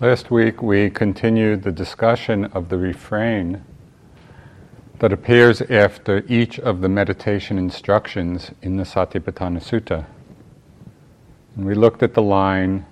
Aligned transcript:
Last 0.00 0.28
week 0.28 0.60
we 0.60 0.90
continued 0.90 1.62
the 1.62 1.70
discussion 1.70 2.46
of 2.46 2.68
the 2.68 2.76
refrain 2.76 3.64
that 4.98 5.12
appears 5.12 5.62
after 5.62 6.24
each 6.26 6.58
of 6.58 6.80
the 6.80 6.88
meditation 6.88 7.58
instructions 7.58 8.50
in 8.60 8.76
the 8.76 8.82
Satipatthana 8.82 9.62
Sutta. 9.62 10.04
And 11.54 11.64
we 11.64 11.74
looked 11.74 12.02
at 12.02 12.14
the 12.14 12.22
line 12.22 12.86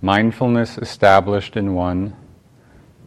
mindfulness 0.00 0.78
established 0.78 1.54
in 1.54 1.74
one 1.74 2.16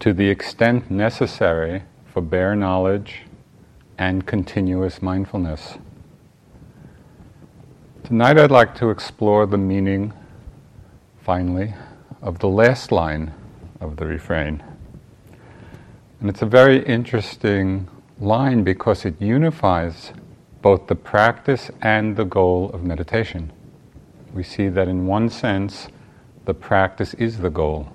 to 0.02 0.14
the 0.14 0.30
extent 0.30 0.92
necessary 0.92 1.82
for 2.14 2.22
bare 2.22 2.56
knowledge 2.56 3.24
and 3.98 4.28
continuous 4.28 5.02
mindfulness. 5.02 5.80
Tonight 8.04 8.38
I'd 8.38 8.52
like 8.52 8.76
to 8.76 8.92
explore 8.92 9.48
the 9.48 9.58
meaning, 9.58 10.14
finally, 11.22 11.74
of 12.22 12.40
the 12.40 12.48
last 12.48 12.92
line 12.92 13.34
of 13.80 13.98
the 13.98 14.06
refrain. 14.06 14.64
And 16.20 16.30
it's 16.30 16.42
a 16.42 16.46
very 16.46 16.84
interesting 16.86 17.88
line 18.20 18.64
because 18.64 19.06
it 19.06 19.20
unifies 19.20 20.14
both 20.62 20.86
the 20.86 20.96
practice 20.96 21.72
and 21.82 22.16
the 22.16 22.26
goal 22.26 22.70
of 22.74 22.84
meditation. 22.84 23.52
We 24.34 24.44
see 24.44 24.70
that 24.70 24.88
in 24.88 25.08
one 25.08 25.30
sense, 25.30 25.88
the 26.46 26.54
practice 26.54 27.16
is 27.16 27.40
the 27.40 27.50
goal. 27.50 27.92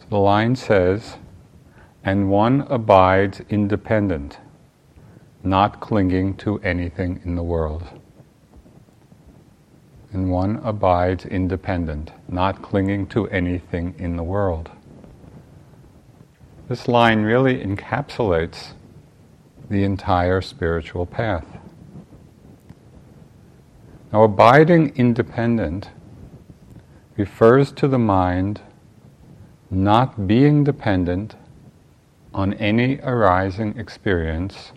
So 0.00 0.06
the 0.10 0.18
line 0.18 0.54
says, 0.54 1.16
and 2.04 2.30
one 2.30 2.62
abides 2.68 3.40
independent, 3.48 4.38
not 5.42 5.80
clinging 5.80 6.36
to 6.38 6.58
anything 6.60 7.20
in 7.24 7.36
the 7.36 7.42
world 7.42 7.99
and 10.12 10.30
one 10.30 10.60
abides 10.64 11.24
independent, 11.24 12.10
not 12.28 12.62
clinging 12.62 13.06
to 13.06 13.28
anything 13.28 13.94
in 13.98 14.16
the 14.16 14.22
world. 14.22 14.70
This 16.68 16.88
line 16.88 17.22
really 17.22 17.64
encapsulates 17.64 18.72
the 19.68 19.84
entire 19.84 20.40
spiritual 20.40 21.06
path. 21.06 21.46
Now, 24.12 24.24
abiding 24.24 24.96
independent 24.96 25.90
refers 27.16 27.70
to 27.72 27.86
the 27.86 27.98
mind 27.98 28.60
not 29.70 30.26
being 30.26 30.64
dependent 30.64 31.36
on 32.34 32.54
any 32.54 32.98
arising 33.02 33.78
experience 33.78 34.72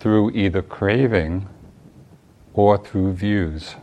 through 0.00 0.30
either 0.32 0.60
craving 0.60 1.48
or 2.52 2.76
through 2.76 3.14
views. 3.14 3.76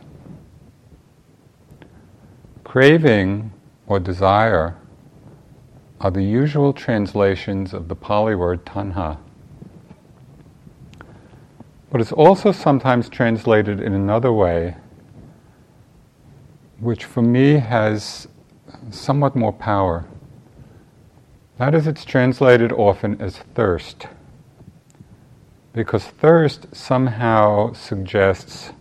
Craving 2.72 3.52
or 3.86 4.00
desire 4.00 4.76
are 6.00 6.10
the 6.10 6.22
usual 6.22 6.72
translations 6.72 7.74
of 7.74 7.88
the 7.88 7.94
Pali 7.94 8.34
word 8.34 8.64
tanha. 8.64 9.18
But 11.90 12.00
it's 12.00 12.12
also 12.12 12.50
sometimes 12.50 13.10
translated 13.10 13.78
in 13.78 13.92
another 13.92 14.32
way, 14.32 14.76
which 16.80 17.04
for 17.04 17.20
me 17.20 17.58
has 17.58 18.26
somewhat 18.90 19.36
more 19.36 19.52
power. 19.52 20.06
That 21.58 21.74
is, 21.74 21.86
it's 21.86 22.06
translated 22.06 22.72
often 22.72 23.20
as 23.20 23.36
thirst. 23.36 24.06
Because 25.74 26.04
thirst 26.06 26.74
somehow 26.74 27.74
suggests 27.74 28.72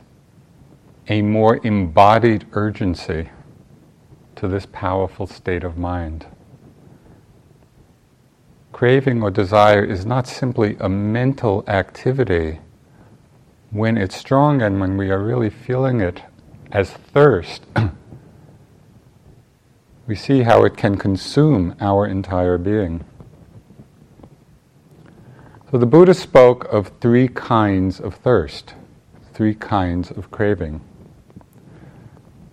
a 1.09 1.21
more 1.21 1.59
embodied 1.65 2.45
urgency 2.53 3.31
to 4.41 4.47
this 4.47 4.65
powerful 4.65 5.27
state 5.27 5.63
of 5.63 5.77
mind. 5.77 6.25
Craving 8.71 9.21
or 9.21 9.29
desire 9.29 9.83
is 9.83 10.03
not 10.03 10.25
simply 10.25 10.75
a 10.79 10.89
mental 10.89 11.63
activity 11.67 12.59
when 13.69 13.99
it's 13.99 14.17
strong 14.17 14.63
and 14.63 14.79
when 14.79 14.97
we 14.97 15.11
are 15.11 15.23
really 15.23 15.51
feeling 15.51 16.01
it 16.01 16.23
as 16.71 16.89
thirst. 16.89 17.67
we 20.07 20.15
see 20.15 20.41
how 20.41 20.65
it 20.65 20.75
can 20.75 20.97
consume 20.97 21.75
our 21.79 22.07
entire 22.07 22.57
being. 22.57 23.05
So 25.69 25.77
the 25.77 25.85
Buddha 25.85 26.15
spoke 26.15 26.63
of 26.73 26.91
three 26.99 27.27
kinds 27.27 27.99
of 27.99 28.15
thirst, 28.15 28.73
three 29.35 29.53
kinds 29.53 30.09
of 30.09 30.31
craving. 30.31 30.81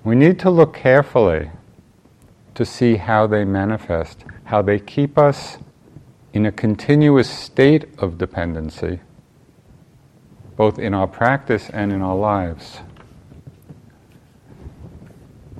We 0.04 0.14
need 0.14 0.38
to 0.40 0.50
look 0.50 0.74
carefully 0.74 1.50
to 2.58 2.64
see 2.64 2.96
how 2.96 3.24
they 3.24 3.44
manifest, 3.44 4.24
how 4.42 4.60
they 4.60 4.80
keep 4.80 5.16
us 5.16 5.58
in 6.32 6.44
a 6.44 6.50
continuous 6.50 7.30
state 7.30 7.84
of 7.98 8.18
dependency, 8.18 8.98
both 10.56 10.76
in 10.76 10.92
our 10.92 11.06
practice 11.06 11.70
and 11.70 11.92
in 11.92 12.02
our 12.02 12.16
lives. 12.16 12.80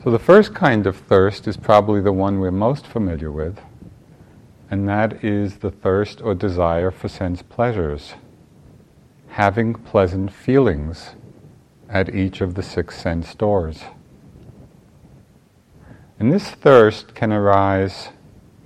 So, 0.02 0.10
the 0.10 0.18
first 0.18 0.56
kind 0.56 0.88
of 0.88 0.96
thirst 0.96 1.46
is 1.46 1.56
probably 1.56 2.00
the 2.00 2.12
one 2.12 2.40
we're 2.40 2.50
most 2.50 2.84
familiar 2.84 3.30
with, 3.30 3.60
and 4.68 4.88
that 4.88 5.22
is 5.24 5.58
the 5.58 5.70
thirst 5.70 6.20
or 6.20 6.34
desire 6.34 6.90
for 6.90 7.06
sense 7.06 7.42
pleasures, 7.42 8.14
having 9.28 9.72
pleasant 9.72 10.32
feelings 10.32 11.10
at 11.88 12.12
each 12.12 12.40
of 12.40 12.56
the 12.56 12.62
six 12.64 13.00
sense 13.00 13.36
doors. 13.36 13.84
And 16.18 16.32
this 16.32 16.50
thirst 16.50 17.14
can 17.14 17.32
arise 17.32 18.08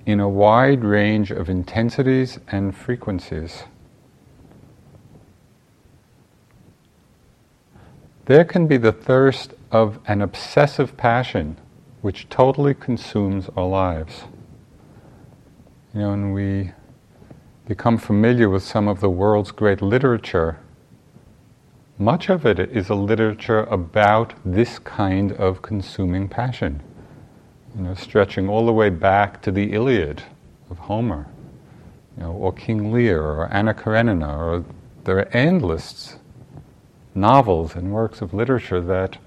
in 0.07 0.19
a 0.19 0.27
wide 0.27 0.83
range 0.83 1.29
of 1.29 1.49
intensities 1.49 2.39
and 2.47 2.75
frequencies. 2.75 3.65
There 8.25 8.43
can 8.43 8.67
be 8.67 8.77
the 8.77 8.91
thirst 8.91 9.53
of 9.71 9.99
an 10.07 10.21
obsessive 10.21 10.97
passion 10.97 11.57
which 12.01 12.27
totally 12.29 12.73
consumes 12.73 13.49
our 13.55 13.67
lives. 13.67 14.23
You 15.93 16.01
know, 16.01 16.09
when 16.09 16.31
we 16.31 16.71
become 17.67 17.97
familiar 17.97 18.49
with 18.49 18.63
some 18.63 18.87
of 18.87 18.99
the 18.99 19.09
world's 19.09 19.51
great 19.51 19.81
literature, 19.81 20.59
much 21.99 22.29
of 22.29 22.45
it 22.45 22.59
is 22.59 22.89
a 22.89 22.95
literature 22.95 23.59
about 23.59 24.33
this 24.43 24.79
kind 24.79 25.31
of 25.33 25.61
consuming 25.61 26.27
passion 26.27 26.81
you 27.75 27.83
know, 27.83 27.93
stretching 27.95 28.49
all 28.49 28.65
the 28.65 28.73
way 28.73 28.89
back 28.89 29.41
to 29.41 29.51
the 29.51 29.73
Iliad 29.73 30.23
of 30.69 30.77
Homer, 30.77 31.27
you 32.17 32.23
know, 32.23 32.31
or 32.31 32.53
King 32.53 32.91
Lear, 32.91 33.21
or 33.21 33.51
Anna 33.51 33.73
Karenina, 33.73 34.37
or 34.37 34.65
there 35.03 35.17
are 35.17 35.27
endless 35.29 36.17
novels 37.15 37.75
and 37.75 37.91
works 37.91 38.21
of 38.21 38.33
literature 38.33 38.81
that 38.81 39.17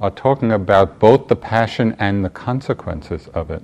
are 0.00 0.10
talking 0.10 0.52
about 0.52 0.98
both 0.98 1.28
the 1.28 1.36
passion 1.36 1.96
and 1.98 2.24
the 2.24 2.30
consequences 2.30 3.28
of 3.28 3.50
it. 3.50 3.62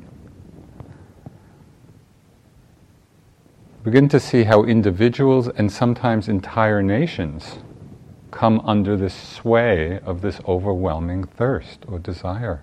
Begin 3.84 4.08
to 4.10 4.20
see 4.20 4.44
how 4.44 4.62
individuals 4.62 5.48
and 5.48 5.70
sometimes 5.70 6.28
entire 6.28 6.82
nations 6.82 7.58
come 8.30 8.60
under 8.64 8.96
the 8.96 9.10
sway 9.10 9.98
of 10.04 10.20
this 10.22 10.40
overwhelming 10.46 11.24
thirst 11.24 11.80
or 11.88 11.98
desire. 11.98 12.62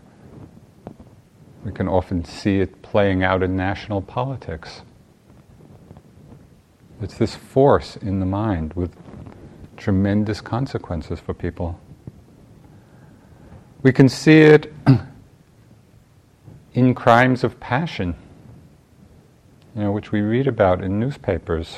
We 1.63 1.71
can 1.71 1.87
often 1.87 2.23
see 2.23 2.59
it 2.59 2.81
playing 2.81 3.23
out 3.23 3.43
in 3.43 3.55
national 3.55 4.01
politics. 4.01 4.81
It's 7.01 7.17
this 7.17 7.35
force 7.35 7.97
in 7.97 8.19
the 8.19 8.25
mind 8.25 8.73
with 8.73 8.95
tremendous 9.77 10.41
consequences 10.41 11.19
for 11.19 11.33
people. 11.33 11.79
We 13.81 13.91
can 13.91 14.09
see 14.09 14.41
it 14.41 14.73
in 16.73 16.94
crimes 16.94 17.44
of 17.44 17.59
passion, 17.59 18.15
you 19.75 19.83
know, 19.83 19.91
which 19.91 20.12
we 20.12 20.21
read 20.21 20.47
about 20.47 20.83
in 20.83 21.00
newspapers. 21.00 21.77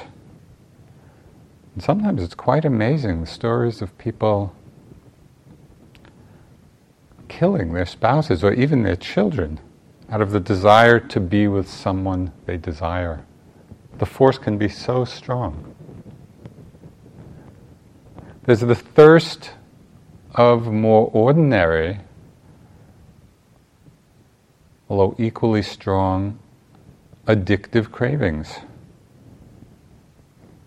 And 1.74 1.84
sometimes 1.84 2.22
it's 2.22 2.36
quite 2.36 2.66
amazing 2.66 3.22
the 3.22 3.28
stories 3.28 3.82
of 3.82 3.98
people 3.98 4.56
killing 7.28 7.74
their 7.74 7.86
spouses 7.86 8.44
or 8.44 8.54
even 8.54 8.84
their 8.84 8.96
children 8.96 9.60
out 10.12 10.22
of 10.22 10.32
the 10.32 10.40
desire 10.40 11.00
to 11.00 11.20
be 11.22 11.48
with 11.48 11.70
someone 11.70 12.32
they 12.46 12.58
desire. 12.58 13.24
The 13.98 14.06
force 14.06 14.38
can 14.38 14.58
be 14.58 14.68
so 14.68 15.06
strong. 15.06 15.74
There's 18.44 18.60
the 18.60 18.76
thirst 18.76 19.52
of 20.36 20.68
more 20.68 21.10
ordinary, 21.14 22.00
although 24.90 25.16
equally 25.18 25.62
strong, 25.62 26.40
addictive 27.28 27.92
cravings. 27.92 28.58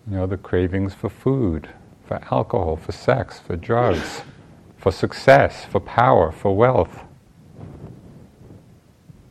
You 0.09 0.17
know, 0.17 0.27
the 0.27 0.37
cravings 0.37 0.93
for 0.93 1.09
food, 1.09 1.69
for 2.07 2.19
alcohol, 2.31 2.77
for 2.77 2.91
sex, 2.91 3.39
for 3.39 3.55
drugs, 3.55 4.21
for 4.77 4.91
success, 4.91 5.65
for 5.65 5.79
power, 5.79 6.31
for 6.31 6.55
wealth. 6.55 7.03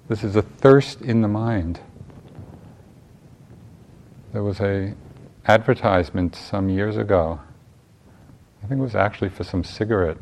This 0.07 0.23
is 0.23 0.37
a 0.37 0.43
thirst 0.43 1.01
in 1.01 1.23
the 1.23 1.29
mind. 1.29 1.81
There 4.33 4.43
was 4.43 4.61
a 4.61 4.95
advertisement 5.47 6.37
some 6.37 6.69
years 6.69 6.97
ago. 6.99 7.41
I 8.63 8.67
think 8.67 8.81
it 8.81 8.83
was 8.83 8.95
actually 8.95 9.31
for 9.31 9.45
some 9.45 9.65
cigarette. 9.65 10.19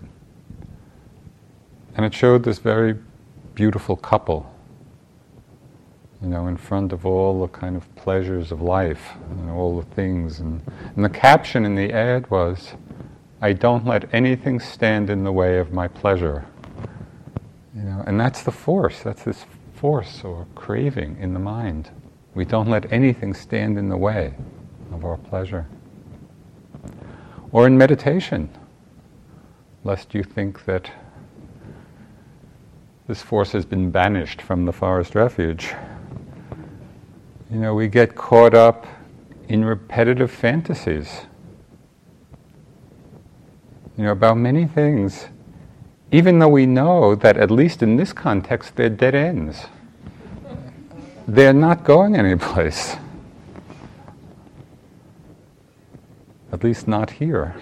And 1.97 2.07
it 2.07 2.15
showed 2.15 2.45
this 2.45 2.59
very 2.59 2.97
beautiful 3.55 3.97
couple, 3.97 4.53
you 6.21 6.29
know, 6.29 6.47
in 6.47 6.57
front 6.57 6.93
of 6.93 7.05
all 7.05 7.41
the 7.41 7.49
kind 7.49 7.77
of 7.77 7.93
pleasures 7.97 8.53
of 8.53 8.63
life 8.63 9.13
and 9.31 9.51
all 9.51 9.81
the 9.81 9.95
things. 9.95 10.39
And, 10.39 10.63
and 10.95 11.05
the 11.05 11.11
caption 11.11 11.65
in 11.65 11.75
the 11.75 11.93
ad 11.93 12.31
was, 12.31 12.75
I 13.41 13.53
don't 13.53 13.85
let 13.85 14.13
anything 14.15 14.61
stand 14.61 15.11
in 15.11 15.25
the 15.25 15.33
way 15.33 15.59
of 15.59 15.73
my 15.73 15.89
pleasure. 15.89 16.45
You 17.75 17.83
know, 17.83 18.05
and 18.07 18.19
that's 18.21 18.43
the 18.43 18.53
force, 18.53 19.03
that's 19.03 19.25
this 19.25 19.45
force 19.83 20.23
or 20.23 20.47
craving 20.55 21.17
in 21.19 21.35
the 21.35 21.41
mind. 21.41 21.91
We 22.37 22.45
don't 22.45 22.71
let 22.71 22.93
anything 22.93 23.35
stand 23.35 23.77
in 23.77 23.89
the 23.89 23.97
way 23.97 24.33
of 24.93 25.05
our 25.05 25.17
pleasure. 25.17 25.67
Or 27.51 27.67
in 27.67 27.77
meditation, 27.77 28.49
lest 29.83 30.15
you 30.15 30.23
think 30.23 30.67
that 30.67 30.89
this 33.09 33.23
force 33.23 33.51
has 33.51 33.65
been 33.65 33.91
banished 33.91 34.41
from 34.41 34.67
the 34.67 34.73
forest 34.73 35.17
refuge. 35.17 35.75
You 37.51 37.59
know, 37.59 37.75
we 37.75 37.89
get 37.89 38.15
caught 38.15 38.55
up 38.55 38.87
in 39.49 39.65
repetitive 39.65 40.31
fantasies. 40.31 41.23
You 43.99 44.05
know, 44.05 44.13
about 44.13 44.37
many 44.37 44.65
things 44.65 45.27
even 46.13 46.39
though 46.39 46.49
we 46.49 46.67
know 46.67 47.15
that, 47.15 47.39
at 47.39 47.51
least 47.51 47.83
in 47.83 47.97
this 47.97 48.13
context, 48.13 48.77
they're 48.77 48.91
dead 48.91 49.15
ends. 49.15 49.65
They're 51.27 51.55
not 51.55 51.85
going 51.85 52.17
anyplace. 52.17 52.97
At 56.53 56.63
least 56.63 56.87
not 56.87 57.13
here. 57.13 57.57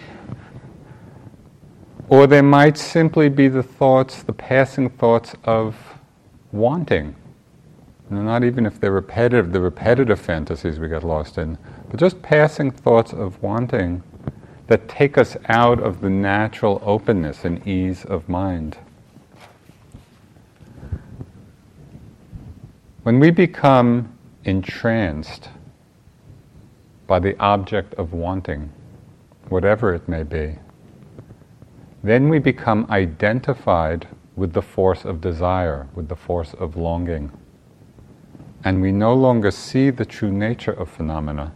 Or 2.08 2.26
they 2.26 2.42
might 2.42 2.76
simply 2.76 3.28
be 3.28 3.46
the 3.46 3.62
thoughts, 3.62 4.24
the 4.24 4.32
passing 4.32 4.90
thoughts 4.90 5.36
of 5.44 5.76
wanting. 6.50 7.14
not 8.10 8.42
even 8.42 8.66
if 8.66 8.80
they're 8.80 8.90
repetitive, 8.90 9.52
the 9.52 9.60
repetitive 9.60 10.18
fantasies 10.18 10.80
we 10.80 10.88
get 10.88 11.04
lost 11.04 11.38
in, 11.38 11.56
but 11.88 12.00
just 12.00 12.20
passing 12.20 12.72
thoughts 12.72 13.12
of 13.12 13.40
wanting 13.40 14.02
that 14.70 14.88
take 14.88 15.18
us 15.18 15.36
out 15.48 15.80
of 15.80 16.00
the 16.00 16.08
natural 16.08 16.80
openness 16.86 17.44
and 17.44 17.66
ease 17.66 18.04
of 18.04 18.28
mind. 18.28 18.78
When 23.02 23.18
we 23.18 23.32
become 23.32 24.16
entranced 24.44 25.48
by 27.08 27.18
the 27.18 27.36
object 27.40 27.94
of 27.94 28.12
wanting, 28.12 28.70
whatever 29.48 29.92
it 29.92 30.08
may 30.08 30.22
be, 30.22 30.54
then 32.04 32.28
we 32.28 32.38
become 32.38 32.86
identified 32.90 34.06
with 34.36 34.52
the 34.52 34.62
force 34.62 35.04
of 35.04 35.20
desire, 35.20 35.88
with 35.96 36.08
the 36.08 36.14
force 36.14 36.54
of 36.54 36.76
longing. 36.76 37.32
And 38.62 38.80
we 38.80 38.92
no 38.92 39.14
longer 39.14 39.50
see 39.50 39.90
the 39.90 40.04
true 40.04 40.30
nature 40.30 40.72
of 40.72 40.88
phenomena 40.88 41.54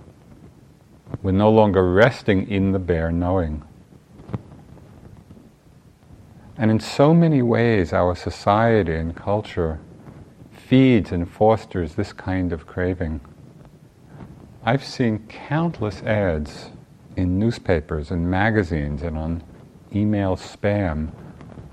we're 1.22 1.32
no 1.32 1.50
longer 1.50 1.92
resting 1.92 2.48
in 2.48 2.72
the 2.72 2.78
bare 2.78 3.12
knowing. 3.12 3.62
And 6.56 6.70
in 6.70 6.78
so 6.78 7.12
many 7.12 7.42
ways, 7.42 7.92
our 7.92 8.14
society 8.14 8.94
and 8.94 9.14
culture 9.14 9.80
feeds 10.52 11.12
and 11.12 11.28
fosters 11.28 11.94
this 11.94 12.12
kind 12.12 12.52
of 12.52 12.66
craving. 12.66 13.20
I've 14.64 14.84
seen 14.84 15.26
countless 15.28 16.02
ads 16.02 16.70
in 17.16 17.38
newspapers 17.38 18.10
and 18.10 18.30
magazines 18.30 19.02
and 19.02 19.18
on 19.18 19.42
email 19.94 20.36
spam 20.36 21.10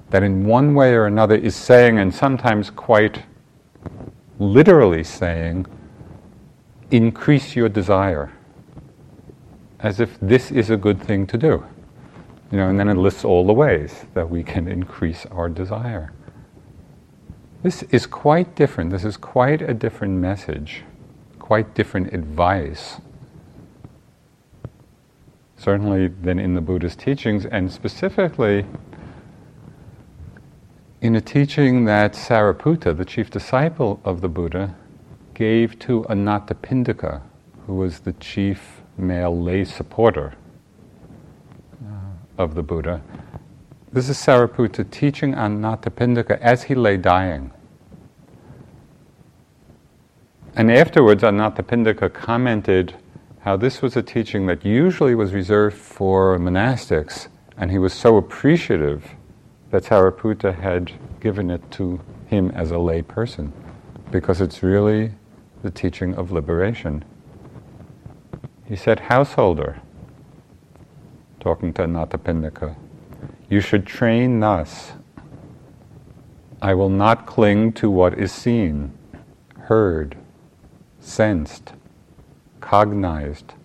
that, 0.09 0.23
in 0.23 0.45
one 0.45 0.73
way 0.75 0.93
or 0.93 1.05
another, 1.05 1.35
is 1.35 1.55
saying, 1.55 1.99
and 1.99 2.13
sometimes 2.13 2.69
quite 2.69 3.23
literally 4.39 5.03
saying, 5.03 5.65
increase 6.89 7.55
your 7.55 7.69
desire 7.69 8.31
as 9.81 9.99
if 9.99 10.19
this 10.19 10.51
is 10.51 10.69
a 10.69 10.77
good 10.77 11.01
thing 11.01 11.25
to 11.27 11.37
do. 11.37 11.65
You 12.51 12.57
know, 12.57 12.69
and 12.69 12.79
then 12.79 12.89
it 12.89 12.97
lists 12.97 13.23
all 13.23 13.45
the 13.45 13.53
ways 13.53 14.05
that 14.13 14.29
we 14.29 14.43
can 14.43 14.67
increase 14.67 15.25
our 15.27 15.49
desire. 15.49 16.11
This 17.63 17.83
is 17.83 18.05
quite 18.05 18.55
different. 18.55 18.91
This 18.91 19.05
is 19.05 19.17
quite 19.17 19.61
a 19.61 19.73
different 19.73 20.15
message, 20.15 20.83
quite 21.39 21.73
different 21.73 22.13
advice, 22.13 22.99
certainly 25.57 26.07
than 26.07 26.39
in 26.39 26.55
the 26.55 26.61
Buddha's 26.61 26.95
teachings, 26.95 27.45
and 27.45 27.71
specifically 27.71 28.65
in 31.01 31.15
a 31.15 31.21
teaching 31.21 31.85
that 31.85 32.13
Sariputta, 32.13 32.95
the 32.95 33.05
chief 33.05 33.29
disciple 33.29 34.01
of 34.03 34.21
the 34.21 34.29
Buddha, 34.29 34.75
gave 35.33 35.79
to 35.79 36.03
Anathapindika, 36.09 37.21
who 37.65 37.75
was 37.75 38.01
the 38.01 38.13
chief 38.13 38.80
male 39.01 39.37
lay 39.37 39.65
supporter 39.65 40.33
uh, 41.83 42.41
of 42.41 42.55
the 42.55 42.63
Buddha. 42.63 43.01
This 43.91 44.07
is 44.07 44.17
Sariputta 44.17 44.89
teaching 44.89 45.33
Anathapindika 45.33 46.39
as 46.39 46.63
he 46.63 46.75
lay 46.75 46.95
dying. 46.95 47.51
And 50.55 50.71
afterwards, 50.71 51.23
Anathapindika 51.23 52.13
commented 52.13 52.95
how 53.41 53.57
this 53.57 53.81
was 53.81 53.97
a 53.97 54.03
teaching 54.03 54.45
that 54.45 54.65
usually 54.65 55.15
was 55.15 55.33
reserved 55.33 55.75
for 55.75 56.37
monastics, 56.37 57.27
and 57.57 57.71
he 57.71 57.79
was 57.79 57.93
so 57.93 58.17
appreciative 58.17 59.15
that 59.71 59.83
Sariputta 59.83 60.53
had 60.53 60.91
given 61.19 61.49
it 61.49 61.71
to 61.71 61.99
him 62.27 62.51
as 62.51 62.71
a 62.71 62.77
lay 62.77 63.01
person, 63.01 63.51
because 64.11 64.41
it's 64.41 64.61
really 64.61 65.11
the 65.63 65.71
teaching 65.71 66.13
of 66.15 66.31
liberation. 66.31 67.03
He 68.71 68.77
said, 68.77 69.01
Householder, 69.01 69.81
talking 71.41 71.73
to 71.73 71.81
Anathapindika, 71.81 72.77
you 73.49 73.59
should 73.59 73.85
train 73.85 74.39
thus. 74.39 74.93
I 76.61 76.73
will 76.75 76.87
not 76.87 77.25
cling 77.25 77.73
to 77.73 77.91
what 77.91 78.17
is 78.17 78.31
seen, 78.31 78.97
heard, 79.63 80.15
sensed, 81.01 81.73
cognized, 82.61 83.55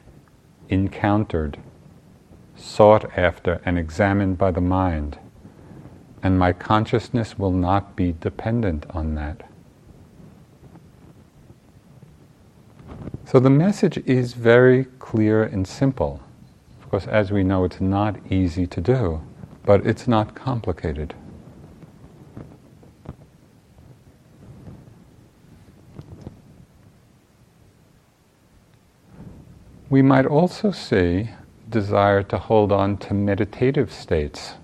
encountered, 0.71 1.59
sought 2.57 3.17
after, 3.17 3.61
and 3.65 3.79
examined 3.79 4.39
by 4.39 4.51
the 4.51 4.61
mind, 4.61 5.21
and 6.21 6.37
my 6.37 6.53
consciousness 6.53 7.39
will 7.39 7.53
not 7.53 7.95
be 7.95 8.11
dependent 8.11 8.87
on 8.91 9.15
that. 9.15 9.49
So 13.27 13.41
the 13.41 13.51
message 13.51 13.99
is 14.07 14.35
very 14.35 14.85
clear 15.01 15.43
and 15.43 15.67
simple. 15.67 16.21
Of 16.81 16.89
course, 16.89 17.09
as 17.09 17.33
we 17.33 17.43
know, 17.43 17.65
it's 17.65 17.81
not 17.81 18.17
easy 18.31 18.69
to 18.69 18.81
do, 18.81 19.21
but 19.65 19.85
it's 19.85 20.07
not 20.07 20.37
complicated. 20.37 21.13
We 29.91 30.03
might 30.03 30.27
also 30.27 30.71
see 30.71 31.31
desire 31.69 32.23
to 32.23 32.39
hold 32.39 32.71
on 32.71 32.97
to 32.99 33.15
meditative 33.15 33.93
states. 33.93 34.55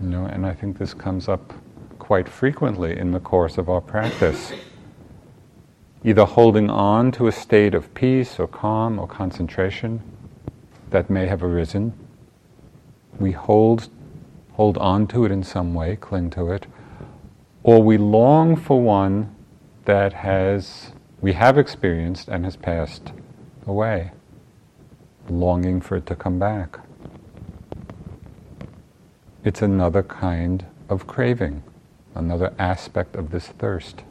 You 0.00 0.06
know, 0.06 0.26
and 0.26 0.46
I 0.46 0.54
think 0.54 0.78
this 0.78 0.94
comes 0.94 1.28
up 1.28 1.52
quite 1.98 2.28
frequently 2.28 2.96
in 2.96 3.10
the 3.10 3.18
course 3.18 3.58
of 3.58 3.68
our 3.68 3.80
practice 3.80 4.52
either 6.04 6.24
holding 6.24 6.70
on 6.70 7.10
to 7.12 7.26
a 7.26 7.32
state 7.32 7.74
of 7.74 7.92
peace 7.94 8.38
or 8.38 8.46
calm 8.46 8.98
or 8.98 9.06
concentration 9.06 10.00
that 10.90 11.10
may 11.10 11.26
have 11.26 11.42
arisen. 11.42 11.92
We 13.18 13.32
hold, 13.32 13.88
hold 14.52 14.78
on 14.78 15.06
to 15.08 15.24
it 15.24 15.32
in 15.32 15.42
some 15.42 15.74
way, 15.74 15.96
cling 15.96 16.30
to 16.30 16.50
it, 16.52 16.66
or 17.62 17.82
we 17.82 17.98
long 17.98 18.56
for 18.56 18.80
one 18.80 19.34
that 19.84 20.12
has 20.12 20.92
we 21.20 21.32
have 21.32 21.58
experienced 21.58 22.28
and 22.28 22.44
has 22.44 22.54
passed 22.54 23.12
away, 23.66 24.12
longing 25.28 25.80
for 25.80 25.96
it 25.96 26.06
to 26.06 26.14
come 26.14 26.38
back. 26.38 26.78
It's 29.44 29.62
another 29.62 30.02
kind 30.02 30.64
of 30.88 31.06
craving, 31.06 31.62
another 32.14 32.54
aspect 32.58 33.16
of 33.16 33.30
this 33.30 33.48
thirst. 33.48 34.04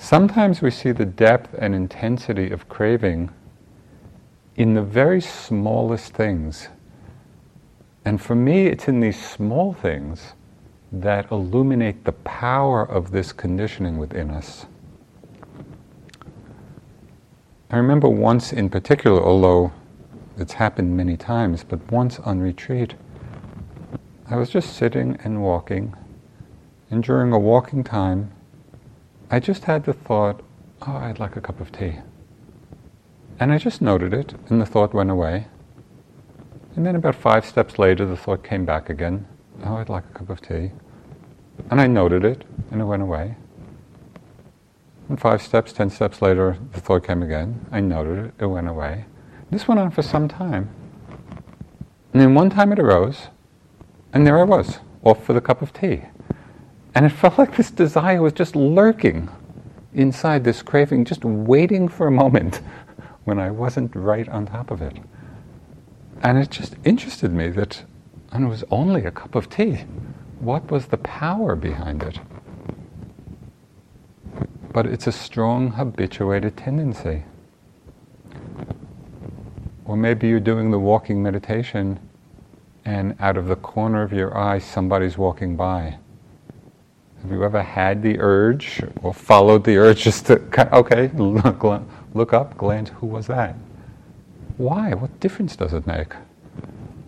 Sometimes 0.00 0.62
we 0.62 0.70
see 0.70 0.92
the 0.92 1.04
depth 1.04 1.54
and 1.58 1.74
intensity 1.74 2.50
of 2.50 2.70
craving 2.70 3.28
in 4.56 4.72
the 4.72 4.82
very 4.82 5.20
smallest 5.20 6.14
things. 6.14 6.68
And 8.02 8.20
for 8.20 8.34
me, 8.34 8.66
it's 8.66 8.88
in 8.88 9.00
these 9.00 9.22
small 9.22 9.74
things 9.74 10.32
that 10.90 11.30
illuminate 11.30 12.04
the 12.04 12.12
power 12.12 12.82
of 12.82 13.10
this 13.10 13.30
conditioning 13.32 13.98
within 13.98 14.30
us. 14.30 14.64
I 17.70 17.76
remember 17.76 18.08
once 18.08 18.54
in 18.54 18.70
particular, 18.70 19.22
although 19.22 19.70
it's 20.38 20.54
happened 20.54 20.96
many 20.96 21.18
times, 21.18 21.62
but 21.62 21.92
once 21.92 22.18
on 22.20 22.40
retreat, 22.40 22.94
I 24.30 24.36
was 24.36 24.48
just 24.48 24.72
sitting 24.72 25.18
and 25.22 25.42
walking, 25.42 25.94
and 26.90 27.04
during 27.04 27.34
a 27.34 27.38
walking 27.38 27.84
time, 27.84 28.32
I 29.32 29.38
just 29.38 29.62
had 29.62 29.84
the 29.84 29.92
thought, 29.92 30.42
oh, 30.82 30.96
I'd 30.96 31.20
like 31.20 31.36
a 31.36 31.40
cup 31.40 31.60
of 31.60 31.70
tea. 31.70 31.98
And 33.38 33.52
I 33.52 33.58
just 33.58 33.80
noted 33.80 34.12
it, 34.12 34.34
and 34.48 34.60
the 34.60 34.66
thought 34.66 34.92
went 34.92 35.08
away. 35.10 35.46
And 36.74 36.84
then 36.84 36.96
about 36.96 37.14
five 37.14 37.46
steps 37.46 37.78
later, 37.78 38.04
the 38.04 38.16
thought 38.16 38.42
came 38.42 38.64
back 38.64 38.90
again. 38.90 39.28
Oh, 39.64 39.76
I'd 39.76 39.88
like 39.88 40.04
a 40.10 40.18
cup 40.18 40.30
of 40.30 40.40
tea. 40.40 40.72
And 41.70 41.80
I 41.80 41.86
noted 41.86 42.24
it, 42.24 42.42
and 42.72 42.80
it 42.80 42.84
went 42.84 43.02
away. 43.02 43.36
And 45.08 45.20
five 45.20 45.42
steps, 45.42 45.72
ten 45.72 45.90
steps 45.90 46.20
later, 46.20 46.58
the 46.72 46.80
thought 46.80 47.06
came 47.06 47.22
again. 47.22 47.66
I 47.70 47.78
noted 47.78 48.26
it, 48.26 48.34
it 48.40 48.46
went 48.46 48.68
away. 48.68 49.04
This 49.52 49.68
went 49.68 49.78
on 49.78 49.92
for 49.92 50.02
some 50.02 50.26
time. 50.26 50.70
And 52.12 52.20
then 52.20 52.34
one 52.34 52.50
time 52.50 52.72
it 52.72 52.80
arose, 52.80 53.28
and 54.12 54.26
there 54.26 54.40
I 54.40 54.42
was, 54.42 54.80
off 55.04 55.24
for 55.24 55.34
the 55.34 55.40
cup 55.40 55.62
of 55.62 55.72
tea. 55.72 56.02
And 56.94 57.06
it 57.06 57.10
felt 57.20 57.38
like 57.38 57.56
this 57.56 57.70
desire 57.70 58.22
was 58.22 58.32
just 58.32 58.56
lurking 58.56 59.28
inside 59.92 60.44
this 60.44 60.62
craving, 60.62 61.04
just 61.04 61.24
waiting 61.24 61.88
for 61.88 62.06
a 62.06 62.10
moment 62.12 62.60
when 63.24 63.38
I 63.38 63.50
wasn't 63.50 63.94
right 63.94 64.28
on 64.28 64.46
top 64.46 64.70
of 64.70 64.82
it. 64.82 64.96
And 66.22 66.38
it 66.38 66.50
just 66.50 66.76
interested 66.84 67.32
me 67.32 67.48
that, 67.48 67.84
and 68.32 68.44
it 68.44 68.48
was 68.48 68.64
only 68.70 69.04
a 69.04 69.10
cup 69.10 69.34
of 69.34 69.48
tea. 69.48 69.84
What 70.38 70.70
was 70.70 70.86
the 70.86 70.98
power 70.98 71.56
behind 71.56 72.02
it? 72.02 72.18
But 74.72 74.86
it's 74.86 75.06
a 75.06 75.12
strong 75.12 75.72
habituated 75.72 76.56
tendency. 76.56 77.24
Or 79.84 79.96
maybe 79.96 80.28
you're 80.28 80.40
doing 80.40 80.70
the 80.70 80.78
walking 80.78 81.22
meditation 81.22 81.98
and 82.84 83.16
out 83.18 83.36
of 83.36 83.46
the 83.46 83.56
corner 83.56 84.02
of 84.02 84.12
your 84.12 84.36
eye 84.36 84.58
somebody's 84.58 85.18
walking 85.18 85.56
by. 85.56 85.98
Have 87.22 87.30
you 87.30 87.44
ever 87.44 87.62
had 87.62 88.02
the 88.02 88.18
urge 88.18 88.82
or 89.02 89.12
followed 89.12 89.64
the 89.64 89.76
urge 89.76 90.02
just 90.04 90.26
to, 90.26 90.40
okay, 90.74 91.08
look, 91.14 91.82
look 92.14 92.32
up, 92.32 92.56
glance, 92.56 92.90
who 92.90 93.06
was 93.06 93.26
that? 93.26 93.56
Why? 94.56 94.94
What 94.94 95.20
difference 95.20 95.56
does 95.56 95.72
it 95.72 95.86
make? 95.86 96.12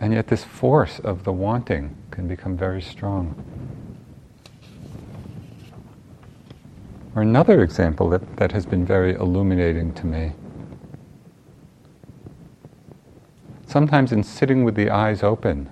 And 0.00 0.12
yet, 0.12 0.26
this 0.26 0.42
force 0.42 0.98
of 0.98 1.24
the 1.24 1.32
wanting 1.32 1.96
can 2.10 2.26
become 2.26 2.56
very 2.56 2.82
strong. 2.82 3.36
Or 7.14 7.22
another 7.22 7.62
example 7.62 8.08
that, 8.10 8.36
that 8.36 8.52
has 8.52 8.66
been 8.66 8.84
very 8.84 9.14
illuminating 9.14 9.92
to 9.94 10.06
me. 10.06 10.32
Sometimes, 13.66 14.12
in 14.12 14.22
sitting 14.22 14.64
with 14.64 14.74
the 14.74 14.90
eyes 14.90 15.22
open, 15.22 15.70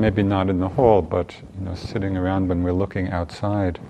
maybe 0.00 0.22
not 0.22 0.48
in 0.48 0.60
the 0.60 0.68
hall, 0.68 1.02
but 1.02 1.36
you 1.58 1.64
know, 1.64 1.74
sitting 1.74 2.16
around 2.16 2.48
when 2.48 2.62
we're 2.62 2.72
looking 2.72 3.10
outside, 3.10 3.80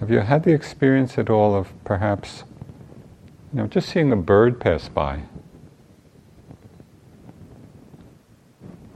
have 0.00 0.10
you 0.10 0.20
had 0.20 0.42
the 0.42 0.52
experience 0.52 1.18
at 1.18 1.30
all 1.30 1.54
of 1.54 1.72
perhaps, 1.84 2.44
you 3.52 3.60
know, 3.60 3.66
just 3.66 3.88
seeing 3.88 4.12
a 4.12 4.16
bird 4.16 4.60
pass 4.60 4.88
by? 4.88 5.22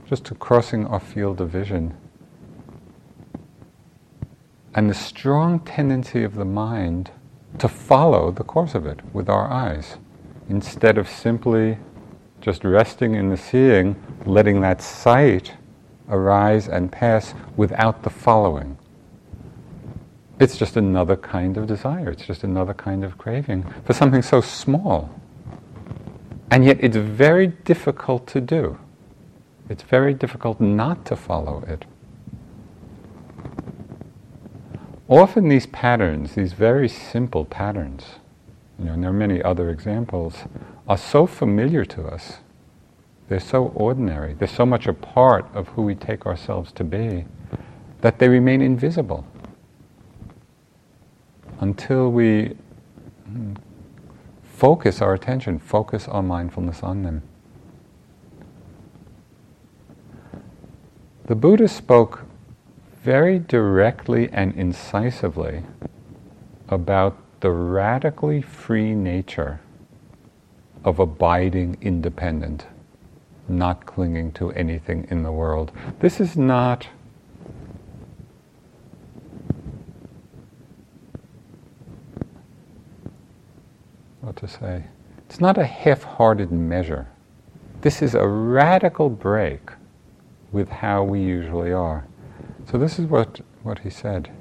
Just 0.07 0.29
a 0.31 0.35
crossing 0.35 0.85
our 0.87 0.99
field 0.99 1.39
of 1.39 1.49
vision. 1.49 1.95
And 4.75 4.89
the 4.89 4.93
strong 4.93 5.59
tendency 5.61 6.23
of 6.23 6.35
the 6.35 6.45
mind 6.45 7.11
to 7.59 7.67
follow 7.67 8.31
the 8.31 8.43
course 8.43 8.75
of 8.75 8.85
it 8.85 8.99
with 9.13 9.29
our 9.29 9.49
eyes, 9.49 9.97
instead 10.49 10.97
of 10.97 11.09
simply 11.09 11.77
just 12.41 12.63
resting 12.63 13.15
in 13.15 13.29
the 13.29 13.37
seeing, 13.37 13.95
letting 14.25 14.61
that 14.61 14.81
sight 14.81 15.53
arise 16.11 16.67
and 16.67 16.91
pass 16.91 17.33
without 17.55 18.03
the 18.03 18.09
following. 18.09 18.77
It's 20.39 20.57
just 20.57 20.77
another 20.77 21.15
kind 21.15 21.57
of 21.57 21.67
desire, 21.67 22.09
it's 22.09 22.25
just 22.25 22.43
another 22.43 22.73
kind 22.73 23.03
of 23.03 23.17
craving 23.17 23.63
for 23.85 23.93
something 23.93 24.21
so 24.21 24.41
small. 24.41 25.09
And 26.49 26.65
yet 26.65 26.77
it's 26.81 26.97
very 26.97 27.47
difficult 27.47 28.27
to 28.27 28.41
do. 28.41 28.77
It's 29.69 29.83
very 29.83 30.13
difficult 30.13 30.59
not 30.59 31.05
to 31.05 31.15
follow 31.15 31.63
it. 31.67 31.85
Often 35.07 35.49
these 35.49 35.67
patterns, 35.67 36.35
these 36.35 36.53
very 36.53 36.89
simple 36.89 37.45
patterns, 37.45 38.03
you 38.79 38.85
know, 38.85 38.93
and 38.93 39.03
there 39.03 39.11
are 39.11 39.13
many 39.13 39.41
other 39.43 39.69
examples, 39.69 40.39
are 40.87 40.97
so 40.97 41.27
familiar 41.27 41.85
to 41.85 42.05
us 42.07 42.37
they're 43.31 43.39
so 43.39 43.67
ordinary, 43.75 44.33
they're 44.33 44.45
so 44.45 44.65
much 44.65 44.87
a 44.87 44.93
part 44.93 45.45
of 45.53 45.69
who 45.69 45.83
we 45.83 45.95
take 45.95 46.25
ourselves 46.25 46.69
to 46.73 46.83
be, 46.83 47.23
that 48.01 48.19
they 48.19 48.27
remain 48.27 48.61
invisible. 48.61 49.25
Until 51.61 52.11
we 52.11 52.57
hmm, 53.23 53.53
focus 54.43 55.01
our 55.01 55.13
attention, 55.13 55.59
focus 55.59 56.09
our 56.09 56.21
mindfulness 56.21 56.83
on 56.83 57.03
them. 57.03 57.21
The 61.27 61.35
Buddha 61.35 61.69
spoke 61.69 62.25
very 63.01 63.39
directly 63.39 64.27
and 64.33 64.53
incisively 64.55 65.63
about 66.67 67.15
the 67.39 67.51
radically 67.51 68.41
free 68.41 68.93
nature 68.93 69.61
of 70.83 70.99
abiding 70.99 71.77
independent 71.79 72.65
not 73.47 73.85
clinging 73.85 74.31
to 74.33 74.51
anything 74.51 75.07
in 75.09 75.23
the 75.23 75.31
world. 75.31 75.71
This 75.99 76.19
is 76.19 76.37
not 76.37 76.87
what 84.21 84.35
to 84.37 84.47
say. 84.47 84.85
It's 85.25 85.39
not 85.39 85.57
a 85.57 85.65
half-hearted 85.65 86.51
measure. 86.51 87.07
This 87.81 88.01
is 88.01 88.15
a 88.15 88.27
radical 88.27 89.09
break 89.09 89.71
with 90.51 90.69
how 90.69 91.03
we 91.03 91.21
usually 91.21 91.71
are. 91.71 92.05
So 92.69 92.77
this 92.77 92.99
is 92.99 93.05
what, 93.05 93.41
what 93.63 93.79
he 93.79 93.89
said. 93.89 94.31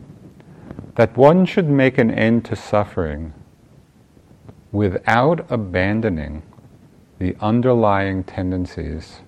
That 0.97 1.17
one 1.17 1.47
should 1.47 1.69
make 1.69 1.99
an 1.99 2.11
end 2.11 2.45
to 2.47 2.57
suffering 2.57 3.33
without 4.73 5.51
abandoning 5.51 6.43
the 7.21 7.37
underlying 7.39 8.25
tendencies 8.25 9.21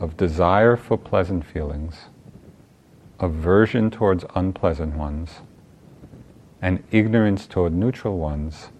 of 0.00 0.16
desire 0.16 0.76
for 0.76 0.98
pleasant 0.98 1.46
feelings, 1.46 2.06
aversion 3.20 3.88
towards 3.88 4.24
unpleasant 4.34 4.96
ones, 4.96 5.36
and 6.60 6.82
ignorance 6.90 7.46
toward 7.46 7.72
neutral 7.72 8.18
ones, 8.18 8.70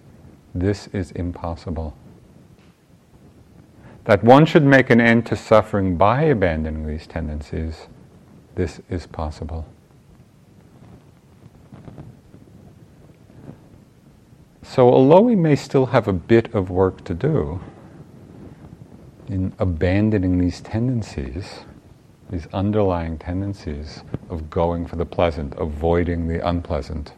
this 0.52 0.88
is 0.88 1.12
impossible. 1.12 1.96
That 4.04 4.24
one 4.24 4.44
should 4.46 4.64
make 4.64 4.90
an 4.90 5.00
end 5.00 5.26
to 5.26 5.36
suffering 5.36 5.96
by 5.96 6.22
abandoning 6.22 6.88
these 6.88 7.06
tendencies, 7.06 7.86
this 8.56 8.80
is 8.90 9.06
possible. 9.06 9.64
So, 14.62 14.88
although 14.88 15.20
we 15.20 15.36
may 15.36 15.54
still 15.54 15.86
have 15.86 16.08
a 16.08 16.12
bit 16.12 16.52
of 16.52 16.68
work 16.68 17.04
to 17.04 17.14
do, 17.14 17.60
in 19.30 19.52
abandoning 19.58 20.38
these 20.38 20.60
tendencies, 20.60 21.60
these 22.30 22.48
underlying 22.52 23.16
tendencies 23.16 24.02
of 24.28 24.50
going 24.50 24.86
for 24.86 24.96
the 24.96 25.06
pleasant, 25.06 25.54
avoiding 25.56 26.26
the 26.26 26.46
unpleasant, 26.46 27.12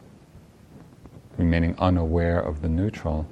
remaining 1.37 1.75
unaware 1.79 2.39
of 2.39 2.61
the 2.61 2.69
neutral, 2.69 3.25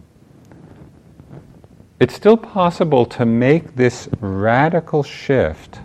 it's 2.00 2.16
still 2.16 2.38
possible 2.38 3.06
to 3.06 3.26
make 3.26 3.76
this 3.76 4.10
radical 4.20 5.04
shift 5.04 5.80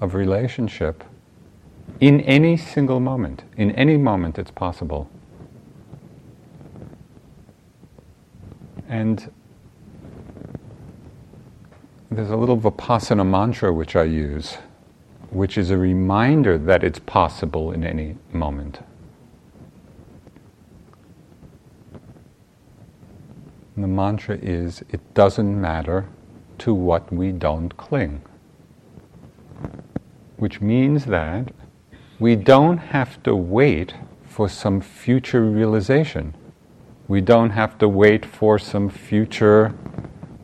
of 0.00 0.14
relationship 0.14 1.04
in 2.00 2.22
any 2.22 2.56
single 2.56 2.98
moment. 2.98 3.44
In 3.58 3.70
any 3.72 3.98
moment, 3.98 4.38
it's 4.38 4.50
possible. 4.50 5.10
And 8.88 9.30
there's 12.10 12.30
a 12.30 12.36
little 12.36 12.58
Vipassana 12.58 13.24
mantra 13.24 13.72
which 13.72 13.94
I 13.94 14.02
use, 14.02 14.58
which 15.30 15.56
is 15.56 15.70
a 15.70 15.78
reminder 15.78 16.58
that 16.58 16.82
it's 16.82 16.98
possible 16.98 17.70
in 17.70 17.84
any 17.84 18.16
moment. 18.32 18.80
And 23.76 23.84
the 23.84 23.88
mantra 23.88 24.36
is 24.42 24.82
it 24.90 25.14
doesn't 25.14 25.60
matter 25.60 26.06
to 26.58 26.74
what 26.74 27.12
we 27.12 27.30
don't 27.30 27.76
cling. 27.76 28.22
Which 30.36 30.60
means 30.60 31.04
that 31.06 31.52
we 32.18 32.34
don't 32.34 32.78
have 32.78 33.22
to 33.22 33.36
wait 33.36 33.94
for 34.26 34.48
some 34.48 34.80
future 34.80 35.44
realization. 35.44 36.34
We 37.06 37.20
don't 37.20 37.50
have 37.50 37.78
to 37.78 37.88
wait 37.88 38.26
for 38.26 38.58
some 38.58 38.88
future 38.88 39.74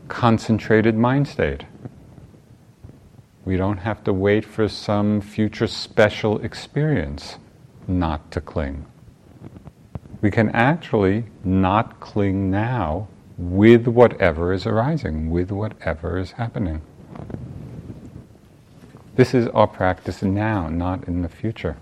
concentrated 0.07 0.95
mind 0.95 1.27
state. 1.27 1.65
We 3.45 3.55
don't 3.57 3.77
have 3.77 4.03
to 4.03 4.13
wait 4.13 4.43
for 4.43 4.67
some 4.67 5.21
future 5.21 5.67
special 5.67 6.39
experience 6.39 7.37
not 7.87 8.29
to 8.31 8.41
cling. 8.41 8.85
We 10.21 10.31
can 10.31 10.49
actually 10.49 11.25
not 11.43 11.99
cling 11.99 12.51
now 12.51 13.07
with 13.37 13.87
whatever 13.87 14.51
is 14.51 14.65
arising, 14.65 15.29
with 15.29 15.51
whatever 15.51 16.17
is 16.17 16.31
happening. 16.31 16.81
This 19.15 19.33
is 19.33 19.47
our 19.47 19.67
practice 19.67 20.21
now, 20.21 20.69
not 20.69 21.07
in 21.07 21.21
the 21.21 21.29
future. 21.29 21.77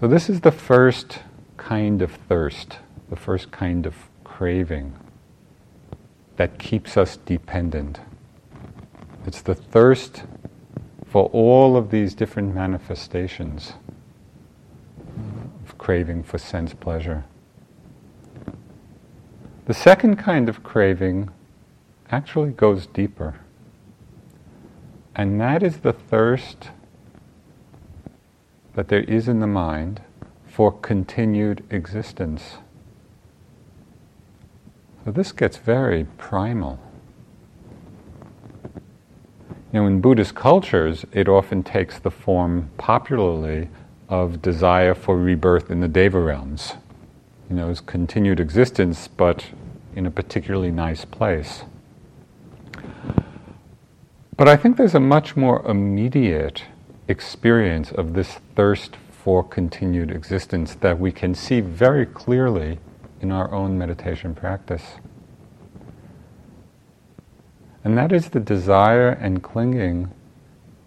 So, 0.00 0.06
this 0.06 0.28
is 0.28 0.42
the 0.42 0.52
first 0.52 1.20
kind 1.56 2.02
of 2.02 2.12
thirst, 2.12 2.78
the 3.08 3.16
first 3.16 3.50
kind 3.50 3.86
of 3.86 4.07
craving 4.38 4.94
that 6.36 6.60
keeps 6.60 6.96
us 6.96 7.16
dependent. 7.16 7.98
It's 9.26 9.42
the 9.42 9.56
thirst 9.56 10.22
for 11.04 11.24
all 11.30 11.76
of 11.76 11.90
these 11.90 12.14
different 12.14 12.54
manifestations 12.54 13.72
of 15.66 15.76
craving 15.76 16.22
for 16.22 16.38
sense 16.38 16.72
pleasure. 16.72 17.24
The 19.66 19.74
second 19.74 20.18
kind 20.18 20.48
of 20.48 20.62
craving 20.62 21.30
actually 22.08 22.52
goes 22.52 22.86
deeper. 22.86 23.40
And 25.16 25.40
that 25.40 25.64
is 25.64 25.78
the 25.78 25.92
thirst 25.92 26.70
that 28.74 28.86
there 28.86 29.02
is 29.02 29.26
in 29.26 29.40
the 29.40 29.48
mind 29.48 30.00
for 30.46 30.70
continued 30.70 31.64
existence. 31.70 32.58
So 35.04 35.12
this 35.12 35.32
gets 35.32 35.56
very 35.56 36.04
primal. 36.18 36.78
You 39.72 39.80
know, 39.80 39.86
in 39.86 40.00
Buddhist 40.00 40.34
cultures, 40.34 41.04
it 41.12 41.28
often 41.28 41.62
takes 41.62 41.98
the 41.98 42.10
form 42.10 42.70
popularly 42.78 43.68
of 44.08 44.40
desire 44.40 44.94
for 44.94 45.18
rebirth 45.18 45.70
in 45.70 45.80
the 45.80 45.88
Deva 45.88 46.18
realms. 46.20 46.74
You 47.50 47.56
know, 47.56 47.68
as 47.68 47.80
continued 47.80 48.40
existence, 48.40 49.08
but 49.08 49.46
in 49.94 50.06
a 50.06 50.10
particularly 50.10 50.70
nice 50.70 51.04
place. 51.04 51.64
But 54.36 54.48
I 54.48 54.56
think 54.56 54.76
there's 54.76 54.94
a 54.94 55.00
much 55.00 55.36
more 55.36 55.64
immediate 55.66 56.62
experience 57.08 57.90
of 57.90 58.14
this 58.14 58.38
thirst 58.54 58.96
for 59.10 59.42
continued 59.42 60.10
existence 60.10 60.74
that 60.76 60.98
we 61.00 61.10
can 61.10 61.34
see 61.34 61.60
very 61.60 62.06
clearly 62.06 62.78
in 63.20 63.32
our 63.32 63.52
own 63.52 63.78
meditation 63.78 64.34
practice. 64.34 64.82
And 67.84 67.96
that 67.96 68.12
is 68.12 68.30
the 68.30 68.40
desire 68.40 69.10
and 69.10 69.42
clinging 69.42 70.10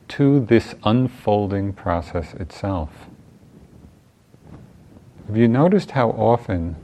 to 0.09 0.41
this 0.41 0.75
unfolding 0.83 1.73
process 1.73 2.33
itself. 2.33 2.89
Have 5.27 5.37
you 5.37 5.47
noticed 5.47 5.91
how 5.91 6.09
often 6.09 6.75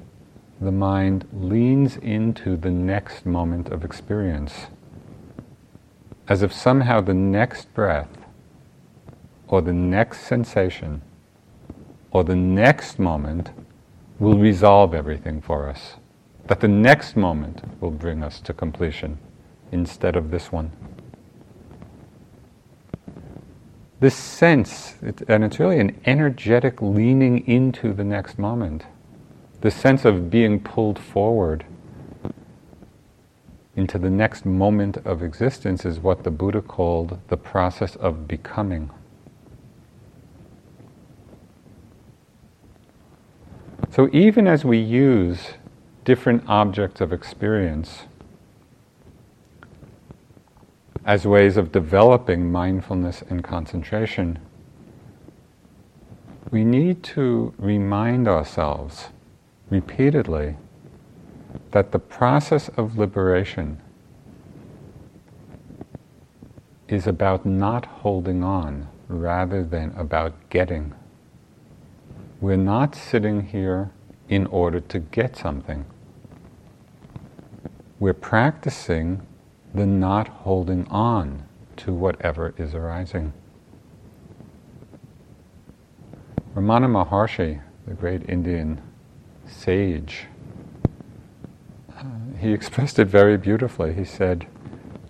the 0.62 0.72
mind 0.72 1.28
leans 1.34 1.98
into 1.98 2.56
the 2.56 2.72
next 2.72 3.26
moment 3.26 3.70
of 3.70 3.84
experience? 3.84 4.68
As 6.30 6.42
if 6.42 6.54
somehow 6.54 7.02
the 7.02 7.14
next 7.14 7.74
breath 7.74 8.18
or 9.48 9.62
the 9.62 9.74
next 9.74 10.22
sensation 10.22 11.02
or 12.12 12.24
the 12.24 12.36
next 12.36 13.00
moment 13.00 13.52
will 14.20 14.38
resolve 14.38 14.94
everything 14.94 15.42
for 15.42 15.70
us. 15.70 15.96
That 16.48 16.60
the 16.60 16.68
next 16.68 17.16
moment 17.16 17.62
will 17.82 17.92
bring 17.92 18.24
us 18.24 18.40
to 18.42 18.54
completion 18.54 19.18
instead 19.72 20.16
of 20.16 20.32
this 20.32 20.52
one. 20.52 20.72
This 24.00 24.16
sense, 24.16 24.96
and 25.28 25.44
it's 25.44 25.60
really 25.60 25.80
an 25.80 26.00
energetic 26.06 26.82
leaning 26.82 27.48
into 27.48 27.94
the 27.94 28.04
next 28.04 28.38
moment, 28.38 28.86
the 29.62 29.72
sense 29.72 30.06
of 30.06 30.30
being 30.30 30.60
pulled 30.60 31.00
forward 31.00 31.66
into 33.76 33.98
the 33.98 34.10
next 34.10 34.46
moment 34.46 34.98
of 34.98 35.22
existence 35.22 35.86
is 35.86 36.00
what 36.00 36.24
the 36.24 36.32
Buddha 36.32 36.62
called 36.62 37.20
the 37.28 37.38
process 37.38 37.96
of 37.96 38.28
becoming. 38.28 38.90
So 43.90 44.10
even 44.12 44.48
as 44.48 44.66
we 44.66 44.78
use 44.78 45.54
different 46.04 46.44
objects 46.48 47.02
of 47.02 47.12
experience 47.14 48.04
as 51.06 51.26
ways 51.26 51.58
of 51.58 51.72
developing 51.72 52.52
mindfulness 52.52 53.24
and 53.30 53.44
concentration, 53.44 54.40
we 56.52 56.64
need 56.64 57.04
to 57.04 57.54
remind 57.58 58.28
ourselves 58.28 59.08
repeatedly 59.70 60.58
that 61.72 61.92
the 61.92 62.00
process 62.00 62.70
of 62.70 62.98
liberation 62.98 63.82
is 66.88 67.06
about 67.06 67.46
not 67.46 67.86
holding 67.86 68.44
on 68.44 68.88
rather 69.08 69.64
than 69.64 69.94
about 69.98 70.34
getting. 70.50 70.94
We're 72.40 72.56
not 72.56 72.94
sitting 72.94 73.48
here 73.48 73.90
in 74.30 74.46
order 74.48 74.80
to 74.80 75.00
get 75.00 75.36
something. 75.36 75.86
We're 78.00 78.14
practicing 78.14 79.26
the 79.74 79.88
not 79.88 80.28
holding 80.28 80.88
on 80.90 81.46
to 81.78 81.94
whatever 81.94 82.54
is 82.58 82.76
arising. 82.76 83.34
Ramana 86.54 86.88
Maharshi, 86.88 87.62
the 87.88 87.94
great 87.96 88.30
Indian 88.30 88.82
sage, 89.48 90.28
uh, 91.98 92.04
he 92.40 92.52
expressed 92.54 93.00
it 93.00 93.06
very 93.06 93.38
beautifully. 93.38 93.94
He 93.94 94.06
said, 94.06 94.46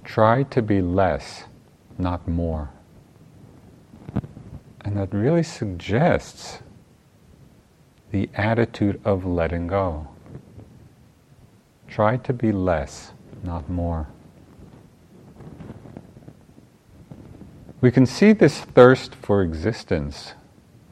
Try 0.06 0.44
to 0.44 0.62
be 0.62 0.82
less, 0.82 1.44
not 1.98 2.26
more. 2.26 2.70
And 4.86 4.96
that 4.96 5.14
really 5.14 5.44
suggests 5.44 6.60
the 8.12 8.30
attitude 8.34 9.00
of 9.04 9.26
letting 9.26 9.68
go. 9.68 10.08
Try 11.88 12.18
to 12.18 12.34
be 12.34 12.52
less, 12.52 13.12
not 13.44 13.70
more. 13.70 14.08
We 17.80 17.92
can 17.92 18.06
see 18.06 18.34
this 18.34 18.60
thirst 18.60 19.14
for 19.14 19.42
existence, 19.42 20.34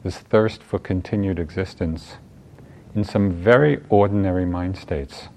this 0.04 0.18
thirst 0.18 0.62
for 0.62 0.78
continued 0.78 1.38
existence, 1.38 2.16
in 2.94 3.02
some 3.04 3.32
very 3.32 3.80
ordinary 3.88 4.46
mind 4.46 4.78
states. 4.78 5.28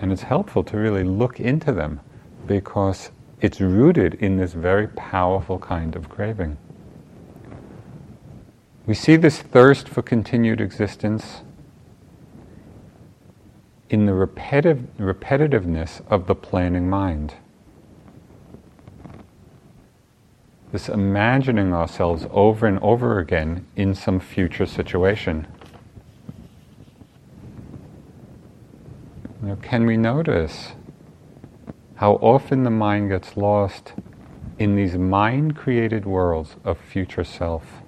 And 0.00 0.12
it's 0.12 0.22
helpful 0.22 0.64
to 0.64 0.76
really 0.76 1.04
look 1.04 1.38
into 1.38 1.72
them 1.72 2.00
because 2.46 3.10
it's 3.40 3.60
rooted 3.60 4.14
in 4.14 4.36
this 4.36 4.54
very 4.54 4.88
powerful 4.88 5.58
kind 5.58 5.94
of 5.94 6.08
craving. 6.08 6.56
We 8.86 8.94
see 8.94 9.16
this 9.16 9.40
thirst 9.40 9.88
for 9.88 10.02
continued 10.02 10.60
existence 10.60 11.40
in 13.88 14.06
the 14.06 14.12
repetitive, 14.12 14.86
repetitiveness 14.98 16.02
of 16.10 16.26
the 16.26 16.34
planning 16.34 16.90
mind. 16.90 17.34
This 20.72 20.88
imagining 20.88 21.72
ourselves 21.72 22.26
over 22.30 22.66
and 22.66 22.78
over 22.80 23.18
again 23.20 23.66
in 23.76 23.94
some 23.94 24.20
future 24.20 24.66
situation. 24.66 25.46
Know, 29.40 29.56
can 29.56 29.86
we 29.86 29.96
notice 29.96 30.72
how 31.96 32.14
often 32.14 32.64
the 32.64 32.70
mind 32.70 33.10
gets 33.10 33.36
lost 33.36 33.92
in 34.58 34.74
these 34.74 34.96
mind 34.96 35.54
created 35.54 36.06
worlds 36.06 36.56
of 36.64 36.78
future 36.78 37.24
self? 37.24 37.83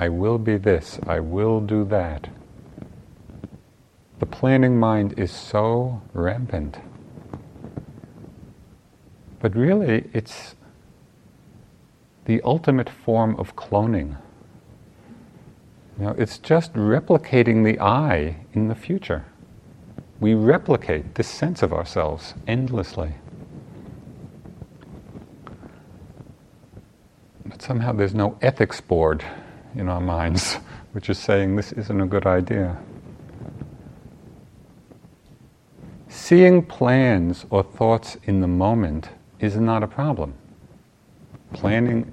I 0.00 0.08
will 0.08 0.38
be 0.38 0.56
this, 0.56 0.98
I 1.06 1.20
will 1.20 1.60
do 1.60 1.84
that. 1.84 2.28
The 4.18 4.26
planning 4.26 4.78
mind 4.78 5.18
is 5.18 5.30
so 5.30 6.00
rampant. 6.14 6.78
But 9.40 9.54
really, 9.54 10.08
it's 10.12 10.54
the 12.24 12.40
ultimate 12.42 12.88
form 12.88 13.36
of 13.36 13.56
cloning. 13.56 14.16
Know, 15.98 16.14
it's 16.16 16.38
just 16.38 16.72
replicating 16.72 17.62
the 17.62 17.78
I 17.78 18.36
in 18.54 18.68
the 18.68 18.74
future. 18.74 19.26
We 20.18 20.32
replicate 20.32 21.14
this 21.16 21.28
sense 21.28 21.62
of 21.62 21.74
ourselves 21.74 22.32
endlessly. 22.46 23.16
But 27.44 27.60
somehow 27.60 27.92
there's 27.92 28.14
no 28.14 28.38
ethics 28.40 28.80
board 28.80 29.24
in 29.74 29.88
our 29.88 30.00
minds 30.00 30.56
which 30.92 31.08
is 31.08 31.18
saying 31.18 31.56
this 31.56 31.72
isn't 31.72 32.00
a 32.00 32.06
good 32.06 32.26
idea. 32.26 32.76
Seeing 36.08 36.62
plans 36.62 37.46
or 37.50 37.62
thoughts 37.62 38.16
in 38.24 38.40
the 38.40 38.48
moment 38.48 39.10
is 39.38 39.56
not 39.56 39.82
a 39.82 39.86
problem. 39.86 40.34
Planning 41.52 42.10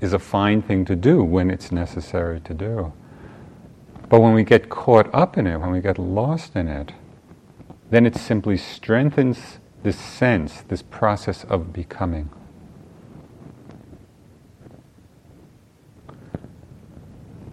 is 0.00 0.12
a 0.12 0.18
fine 0.18 0.62
thing 0.62 0.84
to 0.86 0.96
do 0.96 1.22
when 1.22 1.50
it's 1.50 1.70
necessary 1.70 2.40
to 2.40 2.54
do. 2.54 2.92
But 4.08 4.20
when 4.20 4.34
we 4.34 4.42
get 4.42 4.70
caught 4.70 5.12
up 5.14 5.36
in 5.36 5.46
it, 5.46 5.58
when 5.58 5.70
we 5.70 5.80
get 5.80 5.98
lost 5.98 6.56
in 6.56 6.68
it, 6.68 6.92
then 7.90 8.06
it 8.06 8.16
simply 8.16 8.56
strengthens 8.56 9.58
this 9.82 9.98
sense, 9.98 10.62
this 10.62 10.82
process 10.82 11.44
of 11.44 11.72
becoming. 11.72 12.30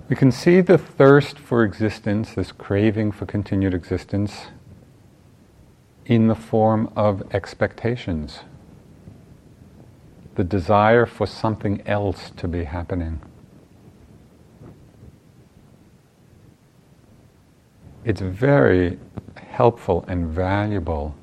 We 0.09 0.15
can 0.15 0.31
see 0.31 0.61
the 0.61 0.77
thirst 0.77 1.37
for 1.37 1.63
existence, 1.63 2.33
this 2.33 2.53
craving 2.53 3.11
for 3.11 3.25
continued 3.25 3.73
existence, 3.73 4.47
in 6.05 6.27
the 6.27 6.35
form 6.35 6.91
of 6.95 7.23
expectations, 7.33 8.39
the 10.35 10.45
desire 10.45 11.05
for 11.05 11.27
something 11.27 11.81
else 11.85 12.31
to 12.37 12.47
be 12.47 12.63
happening. 12.63 13.19
It's 18.05 18.21
very 18.21 18.97
helpful 19.35 20.05
and 20.07 20.29
valuable 20.29 21.15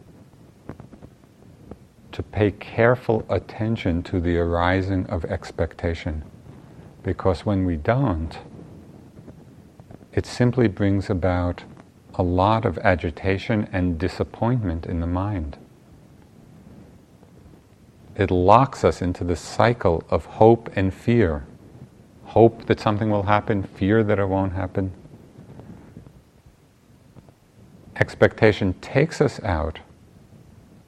to 2.12 2.22
pay 2.22 2.50
careful 2.50 3.24
attention 3.30 4.02
to 4.02 4.20
the 4.20 4.36
arising 4.36 5.06
of 5.06 5.24
expectation. 5.24 6.22
Because 7.02 7.46
when 7.46 7.64
we 7.64 7.76
don't, 7.76 8.36
it 10.14 10.24
simply 10.26 10.68
brings 10.68 11.10
about 11.10 11.64
a 12.14 12.22
lot 12.22 12.64
of 12.64 12.78
agitation 12.78 13.68
and 13.72 13.98
disappointment 13.98 14.86
in 14.86 15.00
the 15.00 15.06
mind. 15.06 15.58
It 18.14 18.30
locks 18.30 18.84
us 18.84 19.02
into 19.02 19.24
the 19.24 19.34
cycle 19.34 20.04
of 20.08 20.24
hope 20.24 20.70
and 20.76 20.94
fear. 20.94 21.44
Hope 22.26 22.66
that 22.66 22.78
something 22.78 23.10
will 23.10 23.24
happen, 23.24 23.64
fear 23.64 24.04
that 24.04 24.20
it 24.20 24.28
won't 24.28 24.52
happen. 24.52 24.92
Expectation 27.96 28.74
takes 28.74 29.20
us 29.20 29.42
out 29.42 29.80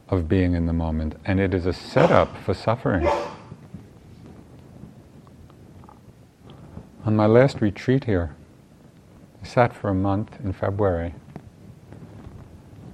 of 0.09 0.29
being 0.29 0.55
in 0.55 0.67
the 0.67 0.73
moment, 0.73 1.17
and 1.25 1.41
it 1.41 1.53
is 1.53 1.67
a 1.67 1.73
setup 1.73 2.37
for 2.39 2.55
suffering. 2.55 3.09
On 7.05 7.17
my 7.17 7.27
last 7.27 7.61
retreat 7.61 8.05
here, 8.05 8.37
sat 9.47 9.75
for 9.75 9.89
a 9.89 9.95
month 9.95 10.39
in 10.45 10.53
February. 10.53 11.15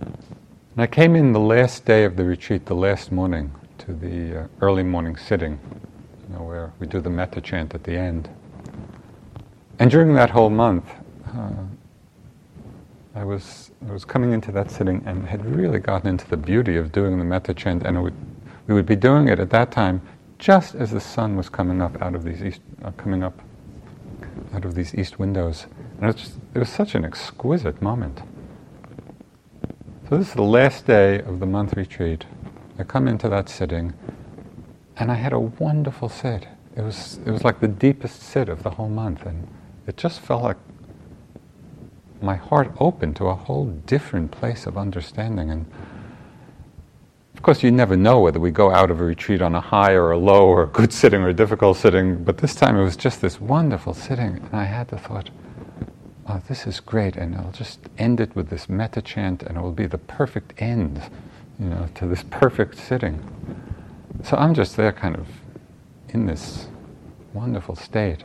And 0.01 0.79
I 0.79 0.87
came 0.87 1.17
in 1.17 1.33
the 1.33 1.41
last 1.41 1.85
day 1.85 2.05
of 2.05 2.17
the 2.17 2.25
retreat, 2.25 2.67
the 2.67 2.75
last 2.75 3.11
morning, 3.11 3.53
to 3.79 3.93
the 3.93 4.43
uh, 4.43 4.47
early 4.61 4.83
morning 4.83 5.17
sitting, 5.17 5.59
you 6.29 6.35
know, 6.35 6.45
where 6.45 6.73
we 6.79 6.87
do 6.87 7.01
the 7.01 7.11
metta 7.11 7.41
chant 7.41 7.75
at 7.75 7.85
the 7.85 7.97
end. 7.97 8.31
And 9.79 9.91
during 9.91 10.15
that 10.15 10.31
whole 10.31 10.51
month, 10.51 10.89
uh, 11.35 11.51
I 13.15 13.25
was 13.25 13.71
I 13.89 13.93
was 13.93 14.05
coming 14.05 14.33
into 14.33 14.53
that 14.53 14.71
sitting 14.71 15.03
and 15.05 15.27
had 15.27 15.45
really 15.45 15.79
gotten 15.79 16.09
into 16.09 16.27
the 16.29 16.37
beauty 16.37 16.77
of 16.77 16.93
doing 16.93 17.19
the 17.19 17.25
metta 17.25 17.53
chant, 17.53 17.83
and 17.85 18.03
would, 18.03 18.15
we 18.67 18.75
would 18.75 18.87
be 18.87 18.97
doing 18.97 19.29
it 19.29 19.41
at 19.41 19.51
that 19.51 19.73
time 19.73 20.01
just 20.39 20.75
as 20.75 20.91
the 20.91 21.01
sun 21.01 21.37
was 21.37 21.49
coming 21.49 21.83
up 21.83 22.01
out 22.01 22.15
of 22.15 22.25
these 22.25 22.43
east, 22.43 22.61
uh, 22.85 22.91
coming 22.93 23.23
up 23.23 23.41
out 24.53 24.65
of 24.65 24.75
these 24.75 24.95
east 24.95 25.19
windows, 25.19 25.67
and 25.97 26.05
it 26.05 26.07
was, 26.07 26.17
just, 26.17 26.39
it 26.55 26.59
was 26.59 26.69
such 26.69 26.95
an 26.95 27.05
exquisite 27.05 27.81
moment. 27.81 28.23
So 30.09 30.19
this 30.19 30.29
is 30.29 30.35
the 30.35 30.43
last 30.43 30.87
day 30.87 31.21
of 31.21 31.41
the 31.41 31.47
month 31.47 31.75
retreat. 31.75 32.27
I 32.79 32.85
come 32.85 33.09
into 33.09 33.29
that 33.29 33.49
sitting, 33.49 33.95
and 34.97 35.11
I 35.11 35.15
had 35.15 35.33
a 35.33 35.41
wonderful 35.41 36.09
sit. 36.09 36.47
It 36.77 36.83
was 36.83 37.19
it 37.27 37.31
was 37.31 37.45
like 37.45 37.61
the 37.61 37.69
deepest 37.69 38.23
sit 38.23 38.49
of 38.49 38.63
the 38.63 38.71
whole 38.71 38.89
month, 38.89 39.25
and 39.27 39.49
it 39.87 39.97
just 39.97 40.21
felt 40.21 40.43
like 40.43 40.57
my 42.21 42.37
heart 42.37 42.71
opened 42.79 43.17
to 43.17 43.27
a 43.27 43.35
whole 43.35 43.67
different 43.67 44.31
place 44.31 44.67
of 44.67 44.79
understanding. 44.79 45.51
And 45.51 45.67
of 47.43 47.45
course, 47.45 47.65
you 47.65 47.73
never 47.73 47.97
know 47.97 48.21
whether 48.21 48.39
we 48.39 48.53
go 48.53 48.71
out 48.71 48.89
of 48.89 49.01
a 49.01 49.05
retreat 49.05 49.43
on 49.43 49.53
a 49.57 49.61
high 49.61 49.95
or 49.95 50.13
a 50.13 50.17
low 50.17 50.47
or 50.47 50.63
a 50.63 50.67
good 50.69 50.93
sitting 51.01 51.23
or 51.23 51.31
a 51.31 51.35
difficult 51.35 51.77
sitting, 51.77 52.23
but 52.23 52.39
this 52.39 52.55
time 52.55 52.77
it 52.77 52.85
was 52.85 52.97
just 52.97 53.21
this 53.21 53.41
wonderful 53.41 53.95
sitting, 53.95 54.37
and 54.37 54.51
I 54.53 54.63
had 54.63 54.87
the 54.87 54.97
thought, 54.97 55.29
oh, 56.29 56.41
this 56.47 56.69
is 56.69 56.79
great, 56.79 57.17
and 57.17 57.35
I'll 57.35 57.51
just 57.51 57.81
end 57.99 58.21
it 58.21 58.37
with 58.37 58.49
this 58.49 58.69
metta 58.69 59.03
chant, 59.03 59.43
and 59.43 59.59
it 59.59 59.61
will 59.61 59.73
be 59.73 59.87
the 59.89 59.99
perfect 59.99 60.53
end, 60.63 61.03
you 61.59 61.67
know, 61.67 61.89
to 61.97 62.07
this 62.07 62.23
perfect 62.31 62.79
sitting. 62.79 63.21
So 64.23 64.37
I'm 64.37 64.55
just 64.55 64.77
there 64.77 64.93
kind 64.93 65.17
of 65.17 65.27
in 66.11 66.27
this 66.27 66.69
wonderful 67.33 67.75
state. 67.75 68.23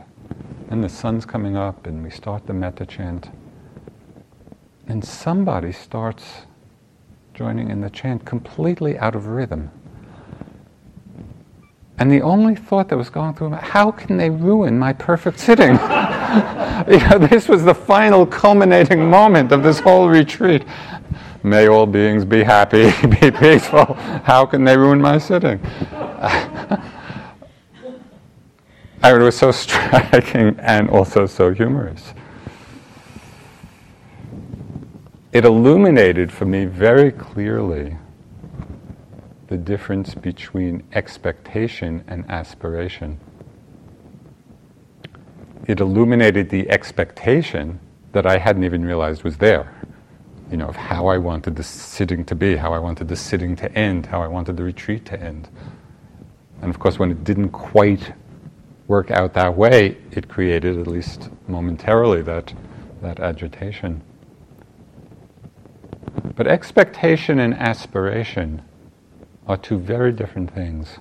And 0.70 0.84
the 0.84 0.88
sun's 0.88 1.26
coming 1.26 1.56
up, 1.56 1.88
and 1.88 2.04
we 2.04 2.10
start 2.10 2.46
the 2.46 2.54
metta 2.54 2.86
chant 2.86 3.30
and 4.88 5.04
somebody 5.04 5.70
starts 5.70 6.46
joining 7.38 7.70
in 7.70 7.80
the 7.80 7.90
chant 7.90 8.24
completely 8.24 8.98
out 8.98 9.14
of 9.14 9.28
rhythm. 9.28 9.70
And 12.00 12.10
the 12.10 12.20
only 12.20 12.56
thought 12.56 12.88
that 12.88 12.96
was 12.96 13.10
going 13.10 13.32
through 13.34 13.50
my 13.50 13.60
how 13.60 13.92
can 13.92 14.16
they 14.16 14.28
ruin 14.28 14.76
my 14.76 14.92
perfect 14.92 15.38
sitting? 15.38 15.68
you 16.88 16.98
know, 16.98 17.16
this 17.30 17.46
was 17.48 17.62
the 17.62 17.76
final 17.76 18.26
culminating 18.26 19.08
moment 19.08 19.52
of 19.52 19.62
this 19.62 19.78
whole 19.78 20.08
retreat. 20.08 20.64
May 21.44 21.68
all 21.68 21.86
beings 21.86 22.24
be 22.24 22.42
happy, 22.42 22.90
be 23.20 23.30
peaceful. 23.30 23.94
How 24.24 24.44
can 24.44 24.64
they 24.64 24.76
ruin 24.76 25.00
my 25.00 25.18
sitting? 25.18 25.60
I 25.92 26.82
mean, 29.12 29.20
it 29.20 29.24
was 29.24 29.38
so 29.38 29.52
striking 29.52 30.58
and 30.58 30.90
also 30.90 31.26
so 31.26 31.54
humorous 31.54 32.14
it 35.32 35.44
illuminated 35.44 36.32
for 36.32 36.46
me 36.46 36.64
very 36.64 37.12
clearly 37.12 37.96
the 39.48 39.56
difference 39.56 40.14
between 40.14 40.82
expectation 40.92 42.04
and 42.06 42.24
aspiration. 42.30 43.18
It 45.66 45.80
illuminated 45.80 46.48
the 46.48 46.68
expectation 46.70 47.78
that 48.12 48.26
I 48.26 48.38
hadn't 48.38 48.64
even 48.64 48.84
realized 48.84 49.22
was 49.22 49.36
there. 49.36 49.74
You 50.50 50.56
know, 50.56 50.68
of 50.68 50.76
how 50.76 51.08
I 51.08 51.18
wanted 51.18 51.56
the 51.56 51.62
sitting 51.62 52.24
to 52.24 52.34
be, 52.34 52.56
how 52.56 52.72
I 52.72 52.78
wanted 52.78 53.08
the 53.08 53.16
sitting 53.16 53.54
to 53.56 53.70
end, 53.72 54.06
how 54.06 54.22
I 54.22 54.28
wanted 54.28 54.56
the 54.56 54.64
retreat 54.64 55.04
to 55.06 55.20
end. 55.20 55.48
And 56.62 56.70
of 56.70 56.78
course, 56.78 56.98
when 56.98 57.10
it 57.10 57.22
didn't 57.22 57.50
quite 57.50 58.14
work 58.86 59.10
out 59.10 59.34
that 59.34 59.54
way, 59.54 59.98
it 60.12 60.28
created, 60.28 60.78
at 60.78 60.86
least 60.86 61.28
momentarily, 61.48 62.22
that, 62.22 62.54
that 63.02 63.20
agitation. 63.20 64.02
But 66.36 66.46
expectation 66.46 67.38
and 67.38 67.54
aspiration 67.54 68.62
are 69.46 69.56
two 69.56 69.78
very 69.78 70.12
different 70.12 70.54
things. 70.54 70.98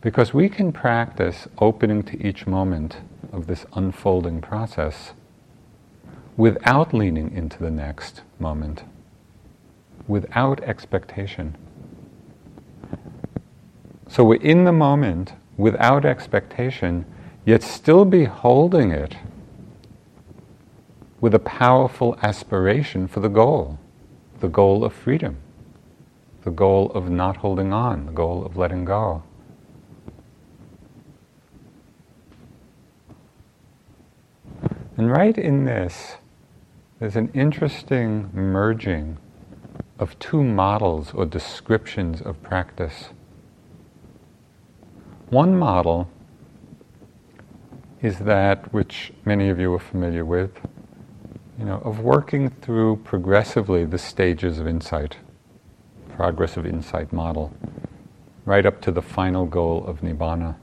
Because 0.00 0.34
we 0.34 0.48
can 0.48 0.72
practice 0.72 1.46
opening 1.58 2.02
to 2.04 2.26
each 2.26 2.46
moment 2.46 2.98
of 3.32 3.46
this 3.46 3.64
unfolding 3.74 4.40
process 4.40 5.12
without 6.36 6.92
leaning 6.92 7.30
into 7.32 7.58
the 7.58 7.70
next 7.70 8.22
moment, 8.38 8.84
without 10.08 10.62
expectation. 10.64 11.56
So 14.08 14.24
we're 14.24 14.42
in 14.42 14.64
the 14.64 14.72
moment 14.72 15.34
without 15.56 16.04
expectation, 16.04 17.06
yet 17.46 17.62
still 17.62 18.04
be 18.04 18.24
holding 18.24 18.90
it 18.90 19.16
with 21.22 21.34
a 21.34 21.38
powerful 21.38 22.18
aspiration 22.20 23.06
for 23.08 23.20
the 23.20 23.28
goal 23.28 23.78
the 24.40 24.48
goal 24.48 24.84
of 24.84 24.92
freedom, 24.92 25.36
the 26.42 26.50
goal 26.50 26.90
of 26.96 27.08
not 27.08 27.36
holding 27.36 27.72
on, 27.72 28.06
the 28.06 28.12
goal 28.12 28.44
of 28.44 28.56
letting 28.56 28.84
go. 28.84 29.22
And 34.96 35.08
right 35.12 35.38
in 35.38 35.64
this, 35.64 36.16
there's 36.98 37.14
an 37.14 37.30
interesting 37.34 38.30
merging 38.32 39.16
of 39.96 40.18
two 40.18 40.42
models 40.42 41.12
or 41.14 41.24
descriptions 41.24 42.20
of 42.20 42.42
practice. 42.42 43.10
One 45.30 45.56
model 45.56 46.10
is 48.00 48.18
that 48.18 48.72
which 48.72 49.12
many 49.24 49.50
of 49.50 49.60
you 49.60 49.72
are 49.72 49.78
familiar 49.78 50.24
with, 50.24 50.50
you 51.58 51.64
know, 51.64 51.80
of 51.84 52.00
working 52.00 52.50
through 52.50 52.96
progressively 53.04 53.84
the 53.84 53.98
stages 53.98 54.58
of 54.58 54.66
insight, 54.66 55.16
progress 56.16 56.56
of 56.56 56.66
insight 56.66 57.12
model. 57.12 57.52
right 58.44 58.66
up 58.66 58.80
to 58.80 58.90
the 58.90 59.02
final 59.02 59.46
goal 59.46 59.84
of 59.86 60.00
Nibbana. 60.00 60.56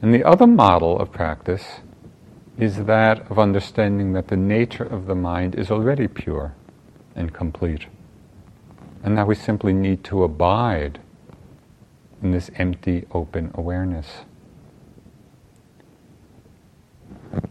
And 0.00 0.14
the 0.14 0.24
other 0.24 0.46
model 0.46 0.98
of 0.98 1.12
practice 1.12 1.80
is 2.58 2.84
that 2.84 3.28
of 3.30 3.38
understanding 3.38 4.12
that 4.12 4.28
the 4.28 4.36
nature 4.36 4.84
of 4.84 5.06
the 5.06 5.14
mind 5.14 5.54
is 5.56 5.70
already 5.70 6.06
pure 6.06 6.54
and 7.16 7.32
complete. 7.32 7.86
And 9.02 9.18
that 9.18 9.26
we 9.26 9.34
simply 9.34 9.72
need 9.72 10.04
to 10.04 10.22
abide 10.22 11.00
in 12.22 12.30
this 12.30 12.50
empty, 12.56 13.06
open 13.12 13.50
awareness. 13.54 14.06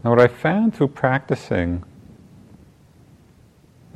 Now, 0.02 0.10
what 0.10 0.20
I 0.20 0.28
found 0.28 0.74
through 0.74 0.88
practicing 0.88 1.84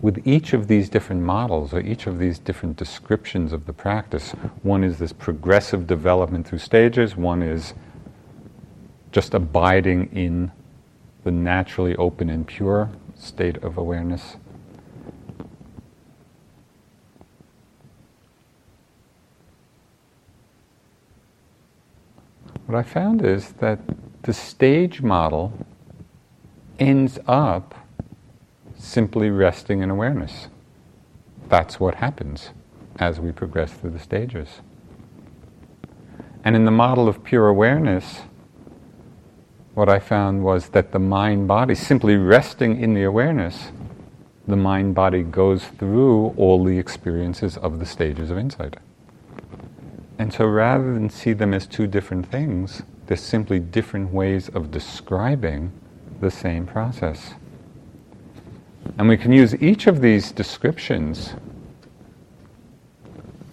with 0.00 0.26
each 0.26 0.52
of 0.52 0.68
these 0.68 0.88
different 0.88 1.22
models 1.22 1.72
or 1.74 1.80
each 1.80 2.06
of 2.06 2.18
these 2.18 2.38
different 2.38 2.76
descriptions 2.76 3.52
of 3.52 3.66
the 3.66 3.72
practice, 3.72 4.32
one 4.62 4.84
is 4.84 4.98
this 4.98 5.12
progressive 5.12 5.86
development 5.86 6.46
through 6.46 6.58
stages, 6.58 7.16
one 7.16 7.42
is 7.42 7.74
just 9.12 9.34
abiding 9.34 10.10
in 10.14 10.52
the 11.24 11.30
naturally 11.30 11.96
open 11.96 12.30
and 12.30 12.46
pure 12.46 12.90
state 13.14 13.56
of 13.58 13.76
awareness. 13.76 14.36
What 22.66 22.76
I 22.78 22.82
found 22.82 23.24
is 23.24 23.52
that 23.52 23.80
the 24.22 24.34
stage 24.34 25.00
model 25.00 25.52
ends 26.78 27.18
up 27.26 27.74
simply 28.76 29.30
resting 29.30 29.82
in 29.82 29.90
awareness. 29.90 30.48
That's 31.48 31.80
what 31.80 31.96
happens 31.96 32.50
as 32.98 33.20
we 33.20 33.32
progress 33.32 33.72
through 33.72 33.90
the 33.90 33.98
stages. 33.98 34.60
And 36.44 36.54
in 36.54 36.64
the 36.64 36.70
model 36.70 37.08
of 37.08 37.24
pure 37.24 37.48
awareness, 37.48 38.20
what 39.74 39.88
I 39.88 39.98
found 39.98 40.44
was 40.44 40.70
that 40.70 40.92
the 40.92 40.98
mind 40.98 41.48
body, 41.48 41.74
simply 41.74 42.16
resting 42.16 42.80
in 42.80 42.94
the 42.94 43.04
awareness, 43.04 43.70
the 44.46 44.56
mind 44.56 44.94
body 44.94 45.22
goes 45.22 45.64
through 45.66 46.28
all 46.36 46.64
the 46.64 46.78
experiences 46.78 47.56
of 47.58 47.78
the 47.78 47.86
stages 47.86 48.30
of 48.30 48.38
insight. 48.38 48.76
And 50.18 50.32
so 50.32 50.46
rather 50.46 50.94
than 50.94 51.10
see 51.10 51.32
them 51.32 51.54
as 51.54 51.66
two 51.66 51.86
different 51.86 52.26
things, 52.26 52.82
they're 53.06 53.16
simply 53.16 53.60
different 53.60 54.12
ways 54.12 54.48
of 54.48 54.70
describing 54.70 55.72
the 56.20 56.30
same 56.30 56.66
process. 56.66 57.34
And 58.98 59.08
we 59.08 59.16
can 59.16 59.32
use 59.32 59.54
each 59.62 59.86
of 59.86 60.00
these 60.00 60.32
descriptions, 60.32 61.34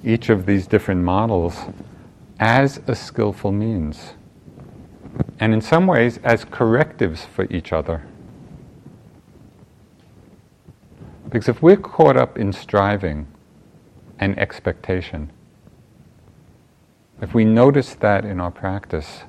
each 0.04 0.30
of 0.30 0.46
these 0.46 0.68
different 0.68 1.04
models, 1.04 1.60
as 2.40 2.82
a 2.88 2.96
skillful 2.96 3.52
means. 3.52 4.14
And 5.40 5.54
in 5.54 5.62
some 5.62 5.88
ways, 5.88 6.20
as 6.24 6.46
correctives 6.46 7.26
for 7.26 7.46
each 7.50 7.72
other. 7.72 8.06
Because 11.26 11.50
if 11.50 11.62
we're 11.62 11.78
caught 11.78 12.18
up 12.18 12.38
in 12.38 12.54
striving 12.54 13.28
and 14.20 14.38
expectation, 14.40 15.32
if 17.22 17.34
we 17.34 17.46
notice 17.46 17.96
that 17.96 18.26
in 18.26 18.40
our 18.40 18.52
practice, 18.52 19.24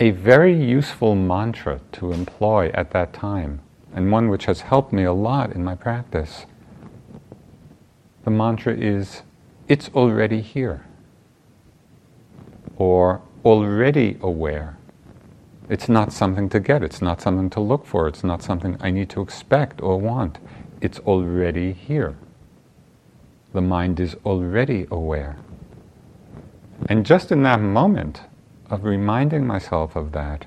a 0.00 0.10
very 0.12 0.54
useful 0.58 1.14
mantra 1.14 1.78
to 1.92 2.10
employ 2.10 2.70
at 2.72 2.90
that 2.90 3.12
time, 3.12 3.60
and 3.94 4.10
one 4.10 4.30
which 4.30 4.46
has 4.46 4.62
helped 4.62 4.94
me 4.94 5.04
a 5.04 5.12
lot 5.12 5.52
in 5.52 5.62
my 5.62 5.74
practice. 5.74 6.46
The 8.24 8.30
mantra 8.30 8.74
is, 8.74 9.22
it's 9.68 9.90
already 9.90 10.40
here, 10.40 10.86
or 12.78 13.20
already 13.44 14.16
aware. 14.22 14.78
It's 15.68 15.88
not 15.88 16.14
something 16.14 16.48
to 16.48 16.60
get, 16.60 16.82
it's 16.82 17.02
not 17.02 17.20
something 17.20 17.50
to 17.50 17.60
look 17.60 17.84
for, 17.84 18.08
it's 18.08 18.24
not 18.24 18.42
something 18.42 18.78
I 18.80 18.90
need 18.90 19.10
to 19.10 19.20
expect 19.20 19.82
or 19.82 20.00
want. 20.00 20.38
It's 20.80 20.98
already 21.00 21.74
here. 21.74 22.16
The 23.52 23.60
mind 23.60 24.00
is 24.00 24.16
already 24.24 24.86
aware. 24.90 25.36
And 26.88 27.04
just 27.04 27.30
in 27.30 27.42
that 27.42 27.60
moment, 27.60 28.22
of 28.70 28.84
reminding 28.84 29.46
myself 29.46 29.96
of 29.96 30.12
that 30.12 30.46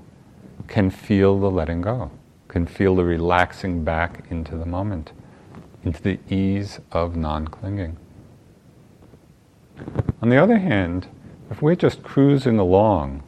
can 0.68 0.90
feel 0.90 1.40
the 1.40 1.52
letting 1.52 1.82
go, 1.82 2.10
can 2.48 2.66
feel 2.66 2.96
the 2.96 3.04
relaxing 3.04 3.84
back 3.84 4.24
into 4.30 4.56
the 4.56 4.66
moment, 4.66 5.12
into 5.84 6.02
the 6.02 6.20
ease 6.30 6.80
of 6.92 7.16
non 7.16 7.48
clinging. 7.48 7.98
On 10.22 10.30
the 10.30 10.38
other 10.38 10.58
hand, 10.58 11.08
if 11.52 11.62
we're 11.62 11.76
just 11.76 12.02
cruising 12.02 12.58
along, 12.58 13.24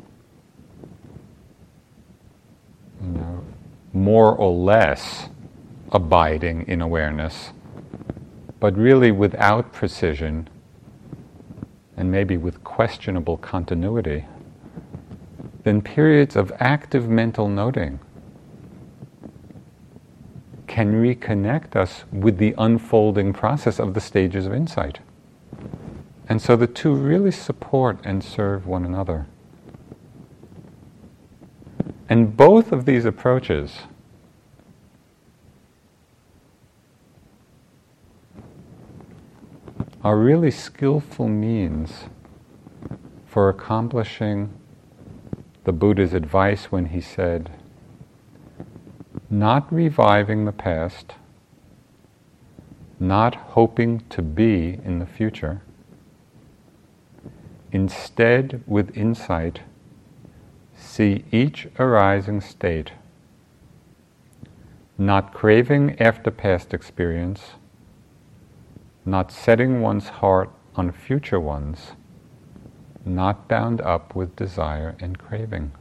you 3.02 3.10
know, 3.10 3.44
more 3.94 4.34
or 4.34 4.52
less 4.54 5.30
abiding 5.92 6.66
in 6.68 6.82
awareness, 6.82 7.52
but 8.60 8.76
really 8.78 9.12
without 9.12 9.74
precision 9.74 10.50
and 11.98 12.12
maybe 12.12 12.38
with 12.38 12.64
questionable 12.64 13.38
continuity, 13.38 14.26
then 15.66 15.82
periods 15.82 16.36
of 16.36 16.54
active 16.60 17.10
mental 17.10 17.50
noting 17.50 18.00
can 20.68 20.94
reconnect 20.94 21.76
us 21.76 22.04
with 22.12 22.38
the 22.38 22.54
unfolding 22.60 23.34
process 23.34 23.80
of 23.80 23.96
the 23.96 24.00
stages 24.00 24.46
of 24.46 24.54
insight. 24.54 25.00
And 26.30 26.40
so 26.40 26.56
the 26.56 26.68
two 26.68 26.94
really 26.94 27.32
support 27.32 28.00
and 28.04 28.24
serve 28.24 28.68
one 28.68 28.86
another. 28.86 29.26
And 32.08 32.38
both 32.38 32.72
of 32.72 32.86
these 32.86 33.04
approaches 33.04 33.80
are 40.04 40.16
really 40.16 40.52
skillful 40.52 41.28
means 41.28 42.04
for 43.26 43.50
accomplishing 43.50 44.54
the 45.66 45.74
Buddha's 45.74 46.14
advice 46.14 46.66
when 46.66 46.86
he 46.88 47.02
said, 47.02 47.50
not 49.32 49.72
reviving 49.74 50.46
the 50.46 50.52
past, 50.52 51.16
not 53.00 53.36
hoping 53.36 54.00
to 54.10 54.22
be 54.22 54.80
in 54.86 55.00
the 55.00 55.06
future, 55.08 55.62
instead, 57.72 58.64
with 58.68 58.96
insight, 58.96 59.62
see 60.78 61.26
each 61.32 61.68
arising 61.80 62.40
state, 62.40 62.92
not 65.00 65.34
craving 65.34 66.00
after 66.00 66.30
past 66.30 66.76
experience, 66.76 67.42
not 69.04 69.32
setting 69.32 69.82
one's 69.82 70.10
heart 70.10 70.52
on 70.76 70.92
future 70.92 71.40
ones 71.40 71.94
not 73.06 73.48
bound 73.48 73.80
up 73.82 74.16
with 74.16 74.36
desire 74.36 74.96
and 75.00 75.18
craving. 75.20 75.72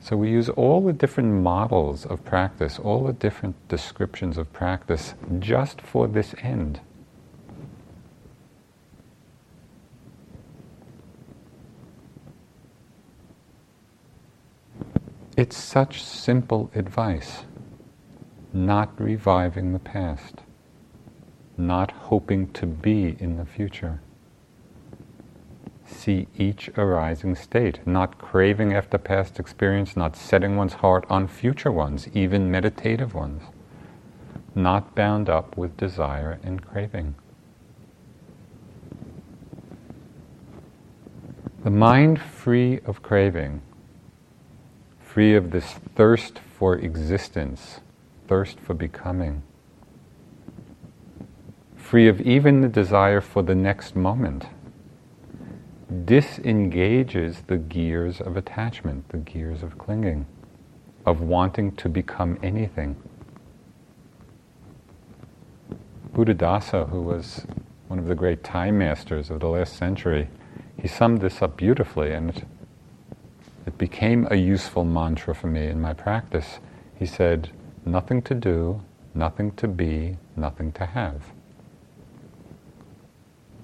So 0.00 0.16
we 0.16 0.30
use 0.30 0.48
all 0.48 0.80
the 0.80 0.92
different 0.92 1.42
models 1.42 2.06
of 2.06 2.24
practice, 2.24 2.78
all 2.78 3.04
the 3.04 3.12
different 3.12 3.56
descriptions 3.68 4.38
of 4.38 4.52
practice 4.52 5.14
just 5.38 5.80
for 5.80 6.06
this 6.06 6.34
end. 6.40 6.80
It's 15.36 15.56
such 15.56 16.02
simple 16.02 16.70
advice, 16.74 17.44
not 18.52 18.98
reviving 19.00 19.72
the 19.72 19.78
past 19.78 20.42
not 21.60 21.90
hoping 21.92 22.50
to 22.52 22.66
be 22.66 23.16
in 23.20 23.36
the 23.36 23.44
future. 23.44 24.00
See 25.86 26.28
each 26.36 26.70
arising 26.76 27.34
state, 27.34 27.86
not 27.86 28.18
craving 28.18 28.72
after 28.72 28.96
past 28.96 29.38
experience, 29.38 29.96
not 29.96 30.16
setting 30.16 30.56
one's 30.56 30.74
heart 30.74 31.04
on 31.10 31.28
future 31.28 31.70
ones, 31.70 32.08
even 32.14 32.50
meditative 32.50 33.14
ones, 33.14 33.42
not 34.54 34.94
bound 34.94 35.28
up 35.28 35.56
with 35.56 35.76
desire 35.76 36.38
and 36.42 36.64
craving. 36.64 37.14
The 41.62 41.70
mind 41.70 42.20
free 42.20 42.80
of 42.86 43.02
craving, 43.02 43.60
free 44.98 45.34
of 45.34 45.50
this 45.50 45.74
thirst 45.94 46.38
for 46.38 46.76
existence, 46.76 47.80
thirst 48.28 48.58
for 48.60 48.72
becoming, 48.72 49.42
free 51.90 52.06
of 52.06 52.20
even 52.20 52.60
the 52.60 52.68
desire 52.68 53.20
for 53.20 53.42
the 53.42 53.54
next 53.54 53.96
moment, 53.96 54.46
disengages 56.04 57.42
the 57.48 57.56
gears 57.56 58.20
of 58.20 58.36
attachment, 58.36 59.08
the 59.08 59.16
gears 59.16 59.64
of 59.64 59.76
clinging, 59.76 60.24
of 61.04 61.20
wanting 61.20 61.74
to 61.74 61.88
become 61.88 62.38
anything. 62.44 62.94
Buddhadasa, 66.12 66.88
who 66.90 67.02
was 67.02 67.44
one 67.88 67.98
of 67.98 68.06
the 68.06 68.14
great 68.14 68.44
Thai 68.44 68.70
masters 68.70 69.28
of 69.28 69.40
the 69.40 69.48
last 69.48 69.74
century, 69.76 70.28
he 70.80 70.86
summed 70.86 71.20
this 71.20 71.42
up 71.42 71.56
beautifully, 71.56 72.12
and 72.12 72.30
it, 72.30 72.44
it 73.66 73.76
became 73.78 74.28
a 74.30 74.36
useful 74.36 74.84
mantra 74.84 75.34
for 75.34 75.48
me 75.48 75.66
in 75.66 75.80
my 75.80 75.92
practice. 75.92 76.60
He 76.96 77.04
said, 77.04 77.50
Nothing 77.84 78.22
to 78.22 78.34
do, 78.36 78.80
nothing 79.12 79.50
to 79.56 79.66
be, 79.66 80.18
nothing 80.36 80.70
to 80.70 80.86
have. 80.86 81.32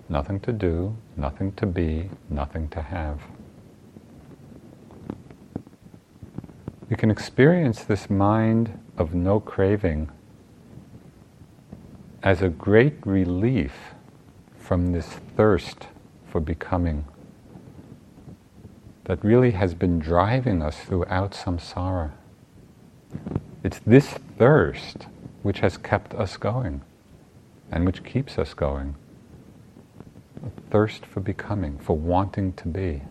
Nothing 0.08 0.40
to 0.40 0.52
do, 0.52 0.96
nothing 1.16 1.52
to 1.52 1.66
be, 1.66 2.10
nothing 2.30 2.68
to 2.68 2.82
have. 2.82 3.20
You 6.88 6.96
can 6.96 7.10
experience 7.10 7.82
this 7.82 8.08
mind 8.08 8.78
of 8.96 9.12
no 9.12 9.40
craving 9.40 10.10
as 12.22 12.42
a 12.42 12.48
great 12.48 13.04
relief 13.04 13.94
from 14.56 14.92
this 14.92 15.06
thirst 15.36 15.88
for 16.28 16.40
becoming 16.40 17.04
that 19.04 19.24
really 19.24 19.52
has 19.52 19.74
been 19.74 19.98
driving 19.98 20.62
us 20.62 20.76
throughout 20.80 21.32
samsara. 21.32 22.12
It's 23.64 23.80
this 23.80 24.08
thirst 24.38 25.06
which 25.42 25.60
has 25.60 25.76
kept 25.76 26.14
us 26.14 26.36
going 26.36 26.82
and 27.70 27.84
which 27.84 28.04
keeps 28.04 28.38
us 28.38 28.54
going. 28.54 28.94
A 30.44 30.50
thirst 30.70 31.06
for 31.06 31.20
becoming, 31.20 31.78
for 31.78 31.96
wanting 31.96 32.52
to 32.54 32.68
be. 32.68 33.02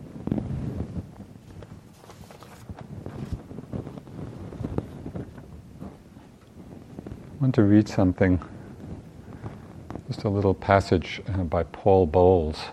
I 7.31 7.41
want 7.41 7.55
to 7.55 7.63
read 7.63 7.87
something, 7.87 8.41
just 10.07 10.23
a 10.23 10.29
little 10.29 10.53
passage 10.53 11.21
uh, 11.27 11.43
by 11.43 11.63
Paul 11.63 12.05
Bowles, 12.05 12.65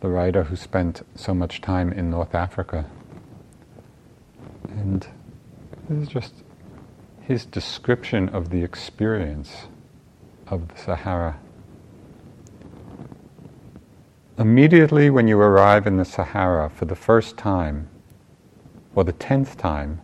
the 0.00 0.08
writer 0.08 0.44
who 0.44 0.56
spent 0.56 1.02
so 1.14 1.34
much 1.34 1.60
time 1.60 1.92
in 1.92 2.10
North 2.10 2.34
Africa. 2.34 2.86
And 4.68 5.06
this 5.88 6.02
is 6.02 6.08
just 6.08 6.34
his 7.20 7.44
description 7.44 8.28
of 8.30 8.50
the 8.50 8.62
experience 8.62 9.66
of 10.46 10.68
the 10.68 10.76
Sahara. 10.76 11.38
Immediately 14.38 15.10
when 15.10 15.26
you 15.26 15.36
arrive 15.40 15.88
in 15.88 15.96
the 15.96 16.04
Sahara 16.04 16.70
for 16.70 16.84
the 16.84 16.94
first 16.94 17.36
time, 17.36 17.88
or 18.94 19.02
the 19.02 19.12
tenth 19.12 19.56
time, 19.56 20.00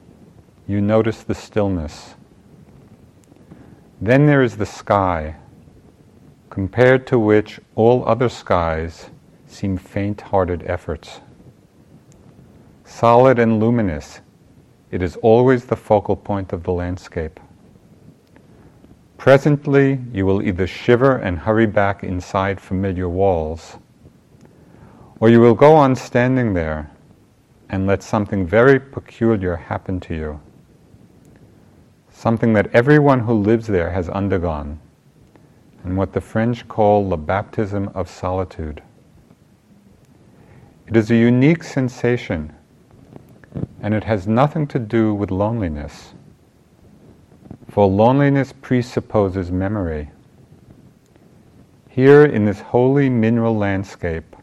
you 0.66 0.80
notice 0.80 1.22
the 1.22 1.36
stillness. 1.36 2.16
Then 4.00 4.26
there 4.26 4.42
is 4.42 4.56
the 4.56 4.66
sky, 4.66 5.36
compared 6.50 7.06
to 7.06 7.18
which 7.18 7.60
all 7.76 8.04
other 8.08 8.28
skies 8.28 9.08
seem 9.46 9.76
faint 9.76 10.20
hearted 10.20 10.64
efforts. 10.66 11.20
Solid 12.84 13.38
and 13.38 13.60
luminous, 13.60 14.20
it 14.90 15.00
is 15.00 15.14
always 15.18 15.66
the 15.66 15.76
focal 15.76 16.16
point 16.16 16.52
of 16.52 16.64
the 16.64 16.72
landscape. 16.72 17.38
Presently, 19.16 20.00
you 20.12 20.26
will 20.26 20.42
either 20.42 20.66
shiver 20.66 21.18
and 21.18 21.38
hurry 21.38 21.66
back 21.66 22.02
inside 22.02 22.60
familiar 22.60 23.08
walls, 23.08 23.76
or 25.20 25.28
you 25.28 25.40
will 25.40 25.54
go 25.54 25.74
on 25.74 25.94
standing 25.96 26.54
there 26.54 26.90
and 27.68 27.86
let 27.86 28.02
something 28.02 28.46
very 28.46 28.78
peculiar 28.78 29.56
happen 29.56 30.00
to 30.00 30.14
you. 30.14 30.40
Something 32.10 32.52
that 32.52 32.70
everyone 32.72 33.20
who 33.20 33.34
lives 33.34 33.66
there 33.66 33.90
has 33.90 34.08
undergone, 34.08 34.80
and 35.82 35.96
what 35.96 36.12
the 36.12 36.20
French 36.20 36.66
call 36.68 37.08
the 37.08 37.16
baptism 37.16 37.90
of 37.94 38.08
solitude. 38.08 38.82
It 40.86 40.96
is 40.96 41.10
a 41.10 41.16
unique 41.16 41.62
sensation 41.62 42.52
and 43.80 43.94
it 43.94 44.04
has 44.04 44.26
nothing 44.26 44.66
to 44.68 44.78
do 44.78 45.14
with 45.14 45.30
loneliness. 45.30 46.14
For 47.68 47.86
loneliness 47.86 48.52
presupposes 48.52 49.50
memory. 49.50 50.10
Here 51.88 52.24
in 52.24 52.44
this 52.44 52.60
holy 52.60 53.08
mineral 53.08 53.56
landscape, 53.56 54.33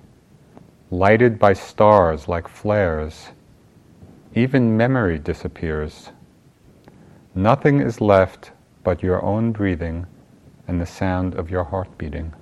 lighted 0.91 1.39
by 1.39 1.53
stars 1.53 2.27
like 2.27 2.49
flares, 2.49 3.29
even 4.35 4.75
memory 4.75 5.17
disappears. 5.17 6.09
Nothing 7.33 7.79
is 7.79 8.01
left 8.01 8.51
but 8.83 9.01
your 9.01 9.23
own 9.23 9.53
breathing 9.53 10.05
and 10.67 10.81
the 10.81 10.85
sound 10.85 11.33
of 11.35 11.49
your 11.49 11.63
heart 11.63 11.97
beating. 11.97 12.33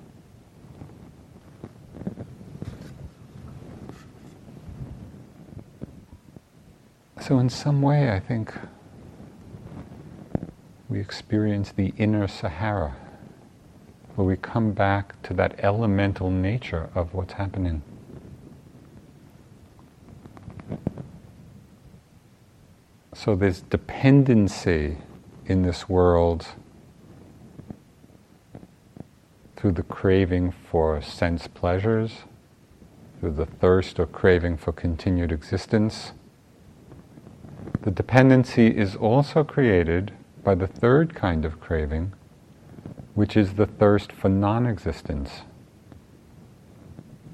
So, 7.20 7.38
in 7.38 7.48
some 7.48 7.82
way, 7.82 8.10
I 8.10 8.18
think 8.18 8.52
we 10.88 10.98
experience 10.98 11.70
the 11.70 11.92
inner 11.96 12.26
Sahara, 12.26 12.96
where 14.16 14.26
we 14.26 14.36
come 14.36 14.72
back 14.72 15.22
to 15.22 15.34
that 15.34 15.60
elemental 15.62 16.30
nature 16.30 16.90
of 16.96 17.14
what's 17.14 17.34
happening. 17.34 17.82
So, 23.12 23.34
there's 23.34 23.62
dependency 23.62 24.98
in 25.46 25.62
this 25.62 25.88
world 25.88 26.46
through 29.56 29.72
the 29.72 29.82
craving 29.82 30.52
for 30.52 31.02
sense 31.02 31.46
pleasures, 31.46 32.24
through 33.18 33.32
the 33.32 33.46
thirst 33.46 33.98
or 34.00 34.06
craving 34.06 34.56
for 34.56 34.72
continued 34.72 35.32
existence 35.32 36.12
the 37.82 37.90
dependency 37.90 38.66
is 38.66 38.94
also 38.94 39.42
created 39.42 40.12
by 40.44 40.54
the 40.54 40.66
third 40.66 41.14
kind 41.14 41.46
of 41.46 41.60
craving, 41.60 42.12
which 43.14 43.38
is 43.38 43.54
the 43.54 43.66
thirst 43.66 44.12
for 44.12 44.28
non 44.28 44.66
existence. 44.66 45.42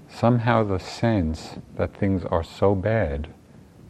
Somehow 0.08 0.62
the 0.62 0.78
sense 0.78 1.56
that 1.76 1.96
things 1.96 2.24
are 2.24 2.44
so 2.44 2.76
bad, 2.76 3.28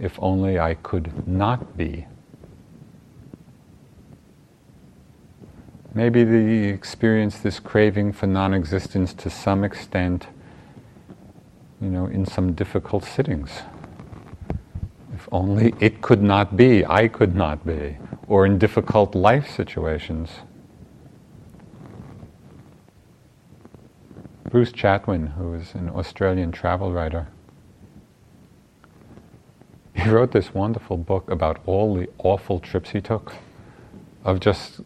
if 0.01 0.19
only 0.23 0.59
I 0.59 0.75
could 0.75 1.29
not 1.29 1.77
be. 1.77 2.07
Maybe 5.95 6.25
they 6.25 6.69
experience 6.69 7.39
this 7.39 7.61
craving 7.61 8.13
for 8.13 8.27
non 8.27 8.55
existence 8.55 9.15
to 9.15 9.31
some 9.31 9.65
extent, 9.65 10.29
you 11.81 11.89
know, 11.91 12.07
in 12.07 12.27
some 12.27 12.55
difficult 12.55 13.05
sittings 13.05 13.63
If 15.15 15.29
only 15.33 15.75
it 15.81 16.03
could 16.03 16.23
not 16.23 16.57
be, 16.57 16.87
I 16.87 17.09
could 17.09 17.37
not 17.37 17.67
be, 17.67 17.99
or 18.29 18.47
in 18.47 18.59
difficult 18.59 19.15
life 19.15 19.51
situations. 19.51 20.31
Bruce 24.51 24.73
Chatwin, 24.73 25.35
who 25.35 25.55
is 25.55 25.75
an 25.75 25.91
Australian 25.91 26.53
travel 26.53 26.93
writer, 26.93 27.29
he 29.97 30.11
wrote 30.11 30.33
this 30.33 30.53
wonderful 30.55 30.97
book 30.97 31.31
about 31.31 31.61
all 31.67 31.95
the 31.95 32.09
awful 32.19 32.61
trips 32.61 32.91
he 32.91 33.01
took, 33.01 33.35
of 34.25 34.41
just 34.41 34.81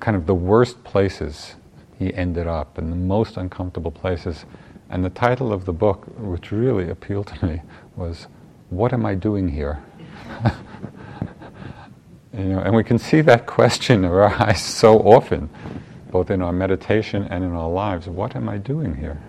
kind 0.00 0.16
of 0.16 0.26
the 0.26 0.34
worst 0.34 0.82
places 0.84 1.54
he 1.98 2.12
ended 2.14 2.46
up 2.46 2.76
and 2.76 2.92
the 2.92 2.96
most 2.96 3.36
uncomfortable 3.36 3.90
places. 3.90 4.44
And 4.90 5.04
the 5.04 5.10
title 5.10 5.52
of 5.52 5.64
the 5.64 5.72
book, 5.72 6.06
which 6.18 6.52
really 6.52 6.90
appealed 6.90 7.28
to 7.28 7.46
me, 7.46 7.62
was 7.96 8.26
what 8.70 8.92
am 8.92 9.06
I 9.06 9.14
doing 9.14 9.48
here? 9.48 9.82
you 12.36 12.44
know, 12.44 12.58
and 12.60 12.74
we 12.74 12.84
can 12.84 12.98
see 12.98 13.20
that 13.22 13.46
question 13.46 14.04
arise 14.04 14.62
so 14.64 14.98
often, 15.00 15.48
both 16.10 16.30
in 16.30 16.42
our 16.42 16.52
meditation 16.52 17.24
and 17.30 17.44
in 17.44 17.52
our 17.52 17.70
lives. 17.70 18.08
What 18.08 18.36
am 18.36 18.48
I 18.48 18.58
doing 18.58 18.96
here? 18.96 19.20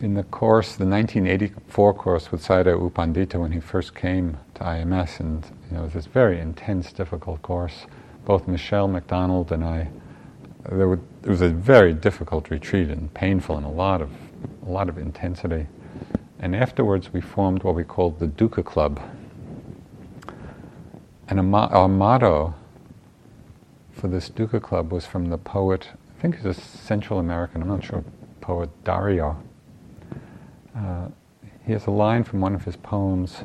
In 0.00 0.14
the 0.14 0.22
course, 0.22 0.76
the 0.76 0.86
1984 0.86 1.92
course 1.92 2.32
with 2.32 2.42
Sayadaw 2.42 2.80
U 2.80 2.88
Pandita, 2.88 3.38
when 3.38 3.52
he 3.52 3.60
first 3.60 3.94
came 3.94 4.38
to 4.54 4.62
IMS, 4.62 5.20
and 5.20 5.44
you 5.68 5.76
know, 5.76 5.82
it 5.82 5.84
was 5.84 5.92
this 5.92 6.06
very 6.06 6.40
intense, 6.40 6.90
difficult 6.90 7.42
course. 7.42 7.84
Both 8.24 8.48
Michele 8.48 8.88
McDonald 8.88 9.52
and 9.52 9.62
I, 9.62 9.90
there 10.70 10.88
were, 10.88 11.00
it 11.22 11.28
was 11.28 11.42
a 11.42 11.50
very 11.50 11.92
difficult 11.92 12.48
retreat 12.48 12.88
and 12.88 13.12
painful 13.12 13.58
and 13.58 13.66
a 13.66 13.70
lot 13.70 14.00
of 14.00 14.10
a 14.66 14.70
lot 14.70 14.88
of 14.88 14.96
intensity. 14.96 15.66
And 16.38 16.56
afterwards, 16.56 17.12
we 17.12 17.20
formed 17.20 17.62
what 17.62 17.74
we 17.74 17.84
called 17.84 18.20
the 18.20 18.26
Dukkha 18.26 18.64
Club. 18.64 18.98
And 21.28 21.54
our 21.54 21.88
motto 21.88 22.54
for 23.92 24.08
this 24.08 24.30
Dukkha 24.30 24.62
Club 24.62 24.92
was 24.92 25.04
from 25.04 25.26
the 25.26 25.36
poet, 25.36 25.90
I 26.16 26.22
think 26.22 26.36
he's 26.36 26.46
a 26.46 26.54
Central 26.54 27.18
American, 27.18 27.60
I'm 27.60 27.68
not 27.68 27.84
sure, 27.84 28.02
poet 28.40 28.70
Dario. 28.82 29.36
Uh, 30.76 31.08
he 31.66 31.72
has 31.72 31.86
a 31.86 31.90
line 31.90 32.24
from 32.24 32.40
one 32.40 32.54
of 32.54 32.64
his 32.64 32.76
poems 32.76 33.44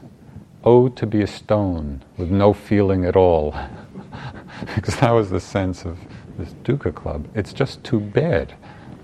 oh, 0.63 0.89
to 0.89 1.05
be 1.05 1.21
a 1.21 1.27
stone 1.27 2.03
with 2.17 2.31
no 2.31 2.51
feeling 2.51 3.05
at 3.05 3.15
all. 3.15 3.55
because 4.75 4.95
that 4.97 5.11
was 5.11 5.29
the 5.29 5.39
sense 5.39 5.85
of 5.85 5.99
this 6.37 6.53
dukkha 6.63 6.93
club. 6.93 7.27
It's 7.35 7.53
just 7.53 7.83
too 7.83 7.99
bad. 7.99 8.53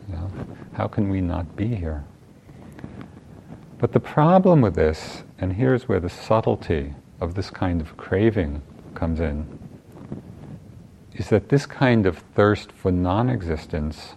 You 0.10 0.16
know? 0.16 0.32
How 0.74 0.88
can 0.88 1.10
we 1.10 1.22
not 1.22 1.56
be 1.56 1.76
here? 1.76 2.04
But 3.78 3.94
the 3.94 4.00
problem 4.00 4.62
with 4.62 4.76
this, 4.76 5.24
and 5.40 5.54
here's 5.54 5.88
where 5.88 6.00
the 6.00 6.10
subtlety 6.10 6.94
of 7.20 7.36
this 7.36 7.50
kind 7.50 7.82
of 7.82 7.98
craving 7.98 8.62
comes 8.94 9.20
in, 9.20 9.60
is 11.14 11.30
that 11.30 11.50
this 11.50 11.66
kind 11.66 12.06
of 12.06 12.20
thirst 12.36 12.72
for 12.72 12.92
non 12.92 13.30
existence 13.30 14.16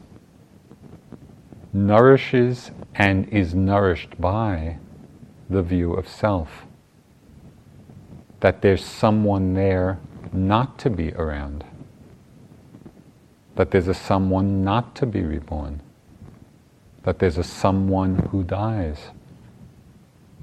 nourishes 1.75 2.70
and 2.95 3.29
is 3.29 3.55
nourished 3.55 4.18
by 4.20 4.79
the 5.51 5.62
view 5.62 5.93
of 5.93 6.09
self. 6.09 6.64
That 8.41 8.62
there's 8.62 8.85
someone 8.85 9.55
there 9.55 9.99
not 10.33 10.79
to 10.79 10.91
be 10.91 11.12
around. 11.14 11.64
That 13.57 13.70
there's 13.70 13.89
a 13.89 13.95
someone 13.95 14.62
not 14.62 14.95
to 14.97 15.07
be 15.07 15.22
reborn. 15.22 15.83
That 17.03 17.18
there's 17.18 17.39
a 17.39 17.45
someone 17.45 18.16
who 18.31 18.45
dies. 18.45 19.09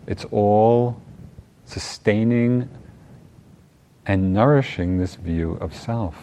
It's 0.08 0.26
all 0.32 1.02
sustaining 1.66 2.70
and 4.06 4.34
nourishing 4.34 4.98
this 4.98 5.16
view 5.16 5.54
of 5.62 5.74
self. 5.74 6.16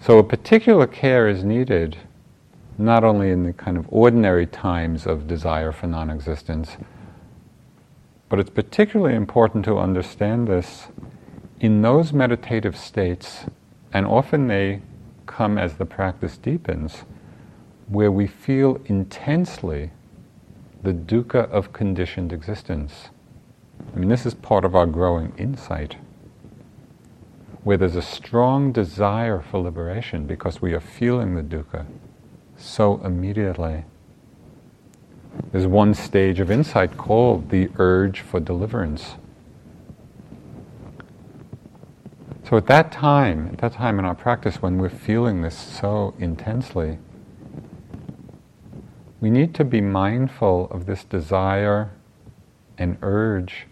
So, 0.00 0.18
a 0.18 0.22
particular 0.22 0.86
care 0.86 1.28
is 1.28 1.42
needed 1.42 1.96
not 2.78 3.04
only 3.04 3.30
in 3.30 3.42
the 3.42 3.52
kind 3.52 3.76
of 3.76 3.86
ordinary 3.90 4.46
times 4.46 5.06
of 5.06 5.26
desire 5.26 5.72
for 5.72 5.86
non 5.86 6.10
existence, 6.10 6.76
but 8.28 8.40
it's 8.40 8.50
particularly 8.50 9.14
important 9.14 9.64
to 9.64 9.78
understand 9.78 10.48
this 10.48 10.88
in 11.60 11.82
those 11.82 12.12
meditative 12.12 12.76
states, 12.76 13.46
and 13.92 14.06
often 14.06 14.46
they 14.48 14.82
come 15.26 15.56
as 15.56 15.74
the 15.74 15.86
practice 15.86 16.36
deepens, 16.36 17.04
where 17.88 18.10
we 18.12 18.26
feel 18.26 18.80
intensely 18.86 19.90
the 20.82 20.92
dukkha 20.92 21.48
of 21.50 21.72
conditioned 21.72 22.32
existence. 22.32 23.08
I 23.94 23.98
mean, 23.98 24.08
this 24.08 24.26
is 24.26 24.34
part 24.34 24.64
of 24.64 24.74
our 24.74 24.86
growing 24.86 25.32
insight, 25.38 25.96
where 27.64 27.76
there's 27.76 27.96
a 27.96 28.02
strong 28.02 28.72
desire 28.72 29.40
for 29.40 29.58
liberation 29.60 30.26
because 30.26 30.60
we 30.60 30.74
are 30.74 30.80
feeling 30.80 31.34
the 31.34 31.42
dukkha 31.42 31.86
so 32.56 33.00
immediately. 33.04 33.84
There's 35.52 35.66
one 35.66 35.94
stage 35.94 36.40
of 36.40 36.50
insight 36.50 36.96
called 36.96 37.50
the 37.50 37.70
urge 37.78 38.20
for 38.20 38.40
deliverance. 38.40 39.16
So 42.48 42.56
at 42.56 42.66
that 42.66 42.92
time, 42.92 43.50
at 43.52 43.58
that 43.58 43.72
time 43.72 43.98
in 43.98 44.04
our 44.04 44.14
practice 44.14 44.62
when 44.62 44.78
we're 44.78 44.88
feeling 44.88 45.42
this 45.42 45.56
so 45.56 46.14
intensely, 46.18 46.98
we 49.20 49.30
need 49.30 49.54
to 49.54 49.64
be 49.64 49.80
mindful 49.80 50.68
of 50.70 50.86
this 50.86 51.02
desire 51.04 51.90
and 52.78 52.98
urge 53.02 53.66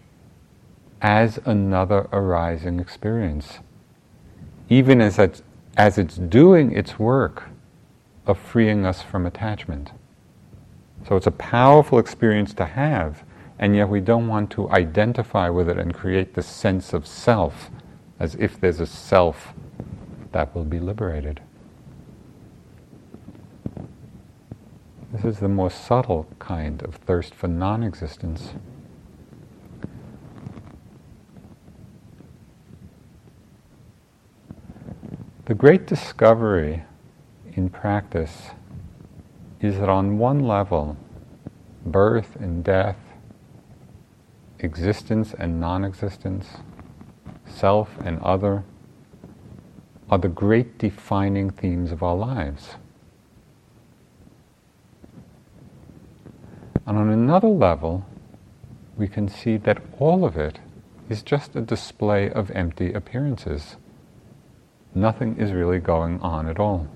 as 1.01 1.39
another 1.45 2.07
arising 2.11 2.79
experience. 2.79 3.59
Even 4.67 4.99
as 4.99 5.19
it's, 5.19 5.43
as 5.77 5.97
it's 5.97 6.17
doing 6.17 6.71
its 6.71 6.97
work 6.97 7.49
of 8.25 8.37
freeing 8.37 8.85
us 8.85 9.01
from 9.01 9.25
attachment. 9.25 9.91
So 11.07 11.15
it's 11.15 11.27
a 11.27 11.31
powerful 11.31 11.99
experience 11.99 12.53
to 12.55 12.65
have, 12.65 13.23
and 13.59 13.75
yet 13.75 13.89
we 13.89 13.99
don't 14.01 14.27
want 14.27 14.49
to 14.51 14.69
identify 14.71 15.49
with 15.49 15.69
it 15.69 15.77
and 15.77 15.93
create 15.93 16.33
the 16.33 16.41
sense 16.41 16.93
of 16.93 17.05
self 17.05 17.69
as 18.19 18.35
if 18.35 18.59
there's 18.59 18.79
a 18.79 18.85
self 18.85 19.53
that 20.31 20.53
will 20.55 20.63
be 20.63 20.79
liberated. 20.79 21.41
This 25.11 25.23
is 25.23 25.39
the 25.39 25.47
more 25.47 25.69
subtle 25.69 26.27
kind 26.39 26.81
of 26.83 26.95
thirst 26.95 27.33
for 27.33 27.47
non 27.47 27.83
existence. 27.83 28.53
The 35.45 35.53
great 35.53 35.85
discovery 35.85 36.83
in 37.55 37.69
practice 37.69 38.51
is 39.61 39.79
that 39.79 39.89
on 39.89 40.17
one 40.17 40.39
level, 40.39 40.97
birth 41.85 42.35
and 42.35 42.63
death, 42.63 42.97
existence 44.59 45.33
and 45.37 45.59
non 45.59 45.83
existence, 45.83 46.47
self 47.45 47.97
and 48.03 48.19
other, 48.21 48.63
are 50.09 50.19
the 50.19 50.27
great 50.27 50.77
defining 50.77 51.49
themes 51.49 51.91
of 51.91 52.03
our 52.03 52.15
lives. 52.15 52.75
And 56.85 56.97
on 56.97 57.09
another 57.09 57.47
level, 57.47 58.05
we 58.95 59.07
can 59.07 59.27
see 59.27 59.57
that 59.57 59.81
all 59.97 60.23
of 60.23 60.37
it 60.37 60.59
is 61.09 61.23
just 61.23 61.55
a 61.55 61.61
display 61.61 62.29
of 62.29 62.51
empty 62.51 62.93
appearances. 62.93 63.77
Nothing 64.93 65.37
is 65.37 65.51
really 65.51 65.79
going 65.79 66.19
on 66.21 66.47
at 66.47 66.59
all. 66.59 66.87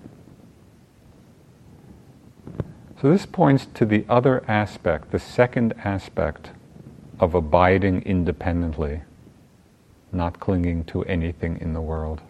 So 3.01 3.09
this 3.09 3.25
points 3.25 3.65
to 3.75 3.85
the 3.85 4.05
other 4.09 4.43
aspect, 4.45 5.11
the 5.11 5.19
second 5.19 5.73
aspect 5.85 6.51
of 7.17 7.33
abiding 7.33 8.01
independently, 8.01 9.03
not 10.11 10.41
clinging 10.41 10.83
to 10.85 11.05
anything 11.05 11.59
in 11.61 11.73
the 11.73 11.81
world. 11.81 12.21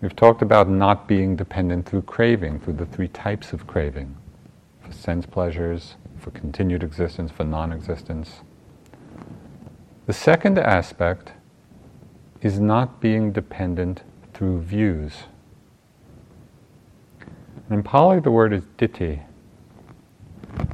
We've 0.00 0.16
talked 0.16 0.40
about 0.40 0.70
not 0.70 1.06
being 1.06 1.36
dependent 1.36 1.86
through 1.86 2.02
craving, 2.02 2.60
through 2.60 2.74
the 2.74 2.86
three 2.86 3.08
types 3.08 3.52
of 3.52 3.66
craving 3.66 4.16
for 4.80 4.92
sense 4.92 5.26
pleasures, 5.26 5.96
for 6.18 6.30
continued 6.30 6.82
existence, 6.82 7.30
for 7.30 7.44
non 7.44 7.72
existence. 7.72 8.40
The 10.06 10.14
second 10.14 10.58
aspect 10.58 11.32
is 12.40 12.58
not 12.58 13.00
being 13.00 13.32
dependent 13.32 14.02
through 14.32 14.62
views. 14.62 15.24
In 17.72 17.82
Pali, 17.82 18.20
the 18.20 18.30
word 18.30 18.52
is 18.52 18.64
ditthi, 18.76 19.22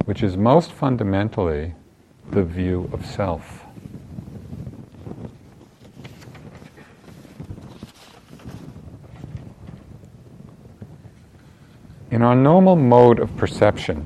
which 0.03 0.21
is 0.21 0.35
most 0.35 0.73
fundamentally 0.73 1.73
the 2.31 2.43
view 2.43 2.89
of 2.91 3.05
self. 3.05 3.63
In 12.11 12.21
our 12.21 12.35
normal 12.35 12.75
mode 12.75 13.21
of 13.21 13.33
perception, 13.37 14.05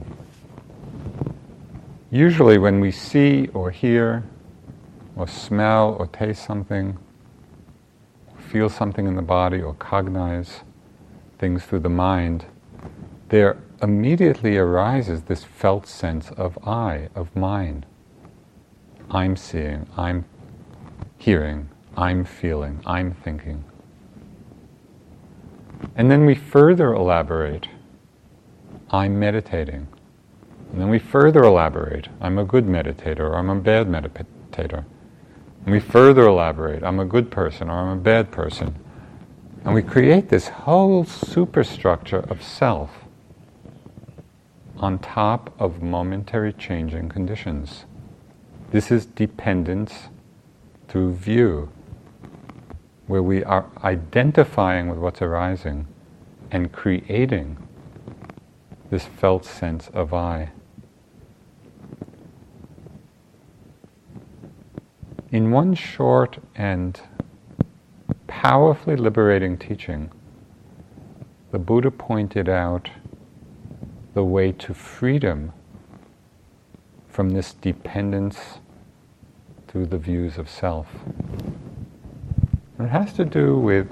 usually 2.12 2.60
when 2.60 2.80
we 2.80 2.92
see 2.92 3.48
or 3.56 3.72
hear 3.72 4.24
or 5.16 5.28
smell 5.28 5.96
or 5.98 6.06
taste 6.06 6.46
something, 6.46 6.96
feel 8.38 8.70
something 8.70 9.08
in 9.08 9.16
the 9.16 9.24
body 9.24 9.64
or 9.64 9.74
cognize 9.74 10.60
things 11.40 11.64
through 11.64 11.80
the 11.80 11.90
mind, 11.90 12.46
there 13.34 13.58
immediately 13.82 14.58
arises 14.58 15.24
this 15.24 15.44
felt 15.44 15.88
sense 15.88 16.30
of 16.38 16.56
I, 16.68 17.10
of 17.16 17.36
mine. 17.36 17.84
I'm 19.10 19.36
seeing, 19.36 19.88
I'm 19.98 20.26
hearing, 21.18 21.68
I'm 21.98 22.26
feeling, 22.26 22.80
I'm 22.86 23.16
thinking. 23.16 23.64
And 25.96 26.12
then 26.12 26.28
we 26.28 26.36
further 26.36 26.94
elaborate 26.94 27.68
I'm 28.92 29.18
meditating. 29.20 29.88
And 30.72 30.80
then 30.80 30.90
we 30.90 31.00
further 31.00 31.42
elaborate 31.42 32.10
I'm 32.22 32.38
a 32.38 32.46
good 32.46 32.68
meditator 32.68 33.22
or 33.22 33.38
I'm 33.38 33.50
a 33.50 33.56
bad 33.56 33.88
meditator. 33.88 34.86
And 35.66 35.74
we 35.74 35.80
further 35.80 36.28
elaborate 36.28 36.84
I'm 36.84 37.00
a 37.00 37.06
good 37.06 37.32
person 37.32 37.72
or 37.72 37.80
I'm 37.80 37.98
a 37.98 38.02
bad 38.02 38.30
person. 38.30 38.76
And 39.66 39.74
we 39.74 39.82
create 39.82 40.30
this 40.30 40.50
whole 40.50 41.04
superstructure 41.04 42.20
of 42.30 42.44
self 42.44 43.03
top 45.00 45.54
of 45.60 45.82
momentary 45.82 46.52
changing 46.52 47.08
conditions. 47.08 47.86
This 48.72 48.92
is 48.92 49.06
dependence 49.06 50.10
through 50.90 51.14
view, 51.14 51.72
where 53.08 53.24
we 53.24 53.46
are 53.46 53.66
identifying 53.82 54.90
with 54.90 55.00
what's 55.00 55.22
arising 55.22 55.88
and 56.52 56.74
creating 56.74 57.58
this 58.90 59.06
felt 59.06 59.46
sense 59.46 59.88
of 59.94 60.14
I. 60.14 60.52
In 65.32 65.50
one 65.50 65.76
short 65.76 66.40
and 66.56 67.00
powerfully 68.28 68.98
liberating 68.98 69.58
teaching, 69.58 70.12
the 71.52 71.60
Buddha 71.60 71.90
pointed 71.90 72.50
out 72.50 72.90
the 74.14 74.24
way 74.24 74.52
to 74.52 74.74
freedom 74.74 75.54
from 77.08 77.32
this 77.32 77.54
dependence 77.54 78.60
through 79.68 79.86
the 79.86 79.98
views 79.98 80.38
of 80.38 80.50
self. 80.50 80.88
And 82.78 82.88
it 82.88 82.92
has 82.92 83.14
to 83.14 83.26
do 83.26 83.58
with, 83.58 83.90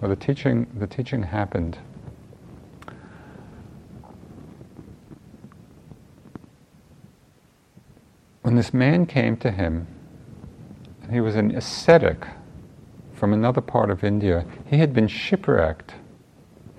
well, 0.00 0.08
the 0.08 0.16
teaching, 0.16 0.66
the 0.78 0.86
teaching 0.86 1.22
happened 1.22 1.78
when 8.52 8.56
this 8.58 8.74
man 8.74 9.06
came 9.06 9.34
to 9.38 9.50
him, 9.50 9.86
he 11.10 11.20
was 11.20 11.36
an 11.36 11.54
ascetic 11.56 12.26
from 13.14 13.32
another 13.32 13.62
part 13.62 13.90
of 13.90 14.04
India. 14.04 14.44
He 14.66 14.76
had 14.76 14.92
been 14.92 15.08
shipwrecked. 15.08 15.94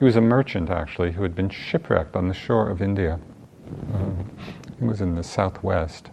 He 0.03 0.05
was 0.05 0.17
a 0.17 0.21
merchant, 0.21 0.69
actually, 0.69 1.13
who 1.13 1.23
had 1.23 1.33
been 1.33 1.47
shipwrecked 1.47 2.17
on 2.17 2.27
the 2.27 2.33
shore 2.33 2.69
of 2.69 2.81
India. 2.81 3.21
Uh, 3.93 4.09
he 4.77 4.83
was 4.83 4.99
in 4.99 5.15
the 5.15 5.23
southwest. 5.23 6.09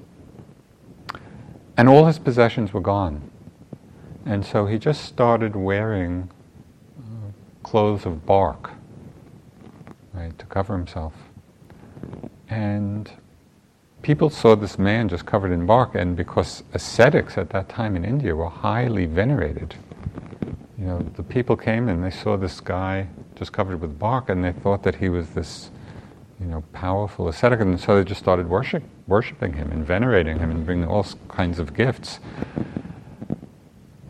And 1.77 1.89
all 1.89 2.07
his 2.07 2.21
possessions 2.21 2.73
were 2.73 2.81
gone. 2.81 3.29
And 4.25 4.47
so 4.47 4.67
he 4.67 4.79
just 4.79 5.07
started 5.07 5.57
wearing 5.57 6.31
uh, 7.01 7.33
clothes 7.65 8.07
of 8.07 8.25
bark, 8.25 8.71
right, 10.13 10.39
to 10.39 10.47
cover 10.47 10.77
himself. 10.77 11.15
And 12.49 13.11
people 14.03 14.31
saw 14.31 14.55
this 14.55 14.79
man 14.79 15.09
just 15.09 15.27
covered 15.27 15.51
in 15.51 15.67
bark, 15.67 15.97
and 15.97 16.17
because 16.17 16.63
ascetics 16.75 17.37
at 17.37 17.51
that 17.51 17.69
time 17.69 17.97
in 17.97 18.05
India 18.05 18.37
were 18.37 18.51
highly 18.51 19.07
venerated, 19.07 19.75
you 20.79 20.85
know, 20.87 21.01
the 21.17 21.25
people 21.25 21.57
came 21.57 21.89
and 21.89 22.05
they 22.05 22.11
saw 22.13 22.37
this 22.37 22.61
guy 22.61 23.09
just 23.41 23.55
covered 23.55 23.81
with 23.81 23.99
bark, 23.99 24.29
and 24.29 24.45
they 24.45 24.53
thought 24.53 24.83
that 24.83 24.97
he 24.97 25.09
was 25.09 25.31
this, 25.31 25.71
you 26.39 26.45
know, 26.45 26.63
powerful 26.75 27.27
ascetic, 27.27 27.59
and 27.61 27.81
so 27.81 27.97
they 27.97 28.05
just 28.05 28.21
started 28.21 28.47
worship, 28.47 28.83
worshiping 29.07 29.55
him 29.55 29.73
and 29.73 29.85
venerating 29.85 30.39
him 30.39 30.51
and 30.51 30.67
bringing 30.67 30.87
all 30.87 31.07
kinds 31.29 31.59
of 31.59 31.73
gifts. 31.73 32.21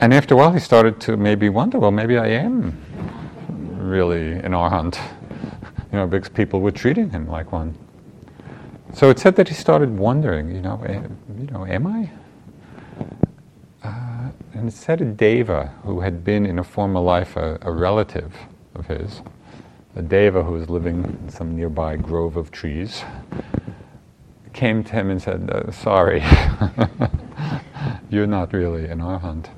And 0.00 0.12
after 0.12 0.34
a 0.34 0.36
while, 0.36 0.52
he 0.52 0.58
started 0.58 1.00
to 1.02 1.16
maybe 1.16 1.48
wonder, 1.48 1.78
well, 1.78 1.92
maybe 1.92 2.18
I 2.18 2.26
am 2.26 2.76
really 3.78 4.32
an 4.32 4.50
arhat, 4.50 4.98
you 5.92 5.98
know, 5.98 6.08
because 6.08 6.28
people 6.28 6.60
were 6.60 6.72
treating 6.72 7.10
him 7.10 7.28
like 7.28 7.52
one. 7.52 7.78
So 8.94 9.10
it 9.10 9.20
said 9.20 9.36
that 9.36 9.46
he 9.46 9.54
started 9.54 9.96
wondering, 9.96 10.52
you 10.52 10.60
know, 10.60 10.82
eh, 10.88 11.02
you 11.38 11.46
know, 11.52 11.64
am 11.64 11.86
I? 11.86 12.10
Uh, 13.84 14.30
and 14.54 14.68
it 14.68 14.72
said 14.72 15.00
a 15.00 15.04
deva 15.04 15.72
who 15.84 16.00
had 16.00 16.24
been 16.24 16.44
in 16.44 16.58
a 16.58 16.64
former 16.64 16.98
life 16.98 17.36
a, 17.36 17.58
a, 17.62 17.70
relative 17.70 18.34
of 18.74 18.86
his, 18.86 19.22
a 19.96 20.02
deva 20.02 20.42
who 20.42 20.52
was 20.52 20.68
living 20.68 21.04
in 21.04 21.28
some 21.28 21.56
nearby 21.56 21.96
grove 21.96 22.36
of 22.36 22.50
trees, 22.50 23.02
came 24.52 24.82
to 24.84 24.92
him 24.92 25.10
and 25.10 25.22
said, 25.22 25.50
uh, 25.50 25.70
"Sorry, 25.70 26.22
you're 28.10 28.26
not 28.26 28.52
really 28.52 28.86
an 28.86 29.00
arhat, 29.00 29.50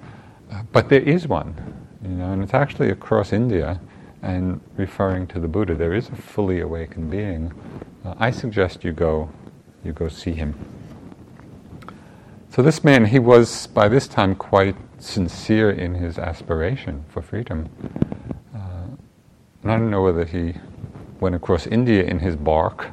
but 0.72 0.88
there 0.88 1.00
is 1.00 1.26
one, 1.26 1.54
you 2.02 2.10
know, 2.10 2.32
and 2.32 2.42
it's 2.42 2.54
actually 2.54 2.90
across 2.90 3.32
India." 3.32 3.80
And 4.24 4.60
referring 4.76 5.26
to 5.28 5.40
the 5.40 5.48
Buddha, 5.48 5.74
there 5.74 5.92
is 5.92 6.08
a 6.08 6.14
fully 6.14 6.60
awakened 6.60 7.10
being 7.10 7.52
uh, 8.04 8.14
I 8.18 8.30
suggest 8.32 8.82
you 8.82 8.92
go, 8.92 9.30
you 9.84 9.92
go 9.92 10.08
see 10.08 10.32
him. 10.32 10.54
So 12.50 12.60
this 12.60 12.82
man, 12.82 13.06
he 13.06 13.18
was 13.18 13.68
by 13.68 13.88
this 13.88 14.08
time 14.08 14.34
quite 14.34 14.76
sincere 14.98 15.70
in 15.70 15.94
his 15.94 16.18
aspiration 16.18 17.04
for 17.08 17.22
freedom. 17.22 17.68
And 19.62 19.70
I 19.70 19.76
don't 19.76 19.90
know 19.90 20.02
whether 20.02 20.24
he 20.24 20.54
went 21.20 21.34
across 21.34 21.66
India 21.66 22.02
in 22.02 22.18
his 22.18 22.36
bark 22.36 22.88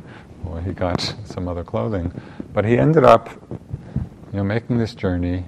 or 0.45 0.61
he 0.61 0.71
got 0.71 1.01
some 1.25 1.47
other 1.47 1.63
clothing, 1.63 2.11
but 2.53 2.65
he 2.65 2.77
ended 2.77 3.03
up, 3.03 3.29
you 4.31 4.37
know, 4.37 4.43
making 4.43 4.77
this 4.77 4.93
journey 4.93 5.45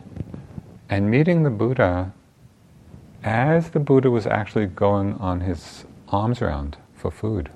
and 0.89 1.09
meeting 1.09 1.43
the 1.43 1.49
Buddha 1.49 2.13
as 3.23 3.69
the 3.69 3.79
Buddha 3.79 4.09
was 4.09 4.25
actually 4.25 4.65
going 4.65 5.13
on 5.15 5.41
his 5.41 5.85
alms 6.09 6.41
round 6.41 6.77
for 6.95 7.11
food. 7.11 7.51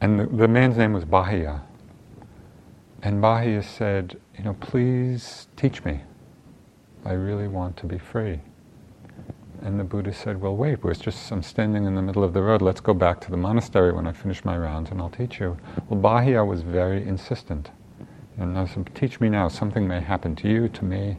And 0.00 0.20
the, 0.20 0.26
the 0.26 0.48
man's 0.48 0.76
name 0.76 0.92
was 0.92 1.04
Bahiya. 1.04 1.60
And 3.02 3.22
Bahiya 3.22 3.64
said, 3.64 4.18
You 4.38 4.44
know, 4.44 4.54
please 4.54 5.48
teach 5.56 5.84
me. 5.84 6.00
I 7.04 7.12
really 7.12 7.48
want 7.48 7.76
to 7.78 7.86
be 7.86 7.98
free. 7.98 8.40
And 9.62 9.78
the 9.78 9.84
Buddha 9.84 10.12
said, 10.14 10.40
Well, 10.40 10.56
wait, 10.56 10.82
we're 10.82 10.94
just, 10.94 11.30
I'm 11.30 11.42
standing 11.42 11.84
in 11.84 11.94
the 11.94 12.02
middle 12.02 12.24
of 12.24 12.32
the 12.32 12.42
road. 12.42 12.62
Let's 12.62 12.80
go 12.80 12.94
back 12.94 13.20
to 13.22 13.30
the 13.30 13.36
monastery 13.36 13.92
when 13.92 14.06
I 14.06 14.12
finish 14.12 14.44
my 14.44 14.56
rounds 14.56 14.90
and 14.90 15.00
I'll 15.00 15.10
teach 15.10 15.38
you. 15.38 15.58
Well, 15.88 16.00
Bahiya 16.00 16.46
was 16.46 16.62
very 16.62 17.06
insistent. 17.06 17.70
And 18.38 18.58
I 18.58 18.66
said, 18.66 18.90
Teach 18.94 19.20
me 19.20 19.28
now. 19.28 19.48
Something 19.48 19.86
may 19.86 20.00
happen 20.00 20.34
to 20.36 20.48
you, 20.48 20.68
to 20.70 20.84
me. 20.84 21.18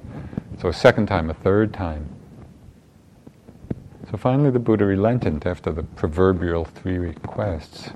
So 0.60 0.70
a 0.70 0.74
second 0.74 1.06
time, 1.08 1.30
a 1.30 1.36
third 1.36 1.74
time. 1.74 2.10
So 4.10 4.18
finally, 4.18 4.50
the 4.50 4.60
Buddha 4.60 4.86
relented 4.86 5.46
after 5.46 5.72
the 5.72 5.84
proverbial 5.84 6.66
three 6.66 6.98
requests. 6.98 7.92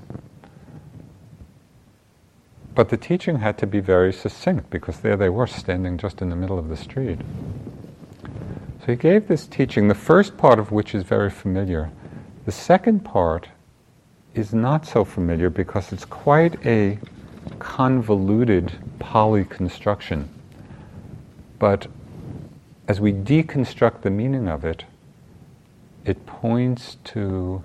But 2.74 2.90
the 2.90 2.96
teaching 2.96 3.40
had 3.40 3.58
to 3.58 3.66
be 3.66 3.80
very 3.80 4.12
succinct 4.12 4.70
because 4.70 5.00
there 5.00 5.16
they 5.16 5.28
were 5.28 5.46
standing 5.46 5.98
just 5.98 6.22
in 6.22 6.30
the 6.30 6.36
middle 6.36 6.58
of 6.58 6.68
the 6.68 6.76
street. 6.76 7.18
So 8.86 8.92
he 8.92 8.96
gave 8.96 9.26
this 9.26 9.48
teaching, 9.48 9.88
the 9.88 9.96
first 9.96 10.36
part 10.36 10.60
of 10.60 10.70
which 10.70 10.94
is 10.94 11.02
very 11.02 11.28
familiar. 11.28 11.90
The 12.44 12.52
second 12.52 13.00
part 13.00 13.48
is 14.32 14.54
not 14.54 14.86
so 14.86 15.04
familiar 15.04 15.50
because 15.50 15.92
it's 15.92 16.04
quite 16.04 16.64
a 16.64 17.00
convoluted 17.58 18.78
Pali 19.00 19.44
construction. 19.44 20.28
But 21.58 21.88
as 22.86 23.00
we 23.00 23.12
deconstruct 23.12 24.02
the 24.02 24.10
meaning 24.10 24.46
of 24.46 24.64
it, 24.64 24.84
it 26.04 26.24
points 26.24 26.98
to 27.06 27.64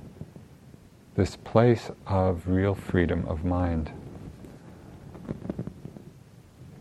this 1.14 1.36
place 1.36 1.92
of 2.08 2.48
real 2.48 2.74
freedom 2.74 3.26
of 3.28 3.46
mind. 3.46 3.92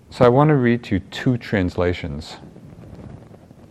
So 0.09 0.25
I 0.25 0.31
want 0.31 0.49
to 0.49 0.55
read 0.55 0.83
to 0.85 0.95
you 0.95 1.01
two 1.11 1.37
translations. 1.37 2.37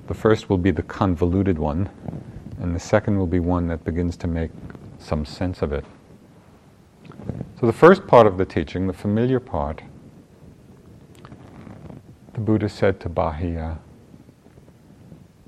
The 0.09 0.15
first 0.15 0.49
will 0.49 0.57
be 0.57 0.71
the 0.71 0.81
convoluted 0.81 1.59
one, 1.59 1.87
and 2.59 2.73
the 2.73 2.79
second 2.79 3.19
will 3.19 3.27
be 3.27 3.39
one 3.39 3.67
that 3.67 3.85
begins 3.85 4.17
to 4.17 4.27
make 4.27 4.49
some 4.97 5.23
sense 5.23 5.61
of 5.61 5.71
it. 5.71 5.85
So, 7.59 7.67
the 7.67 7.73
first 7.73 8.07
part 8.07 8.25
of 8.25 8.39
the 8.39 8.43
teaching, 8.43 8.87
the 8.87 8.93
familiar 8.93 9.39
part, 9.39 9.83
the 12.33 12.39
Buddha 12.39 12.69
said 12.69 12.99
to 13.01 13.09
Bahiya, 13.09 13.77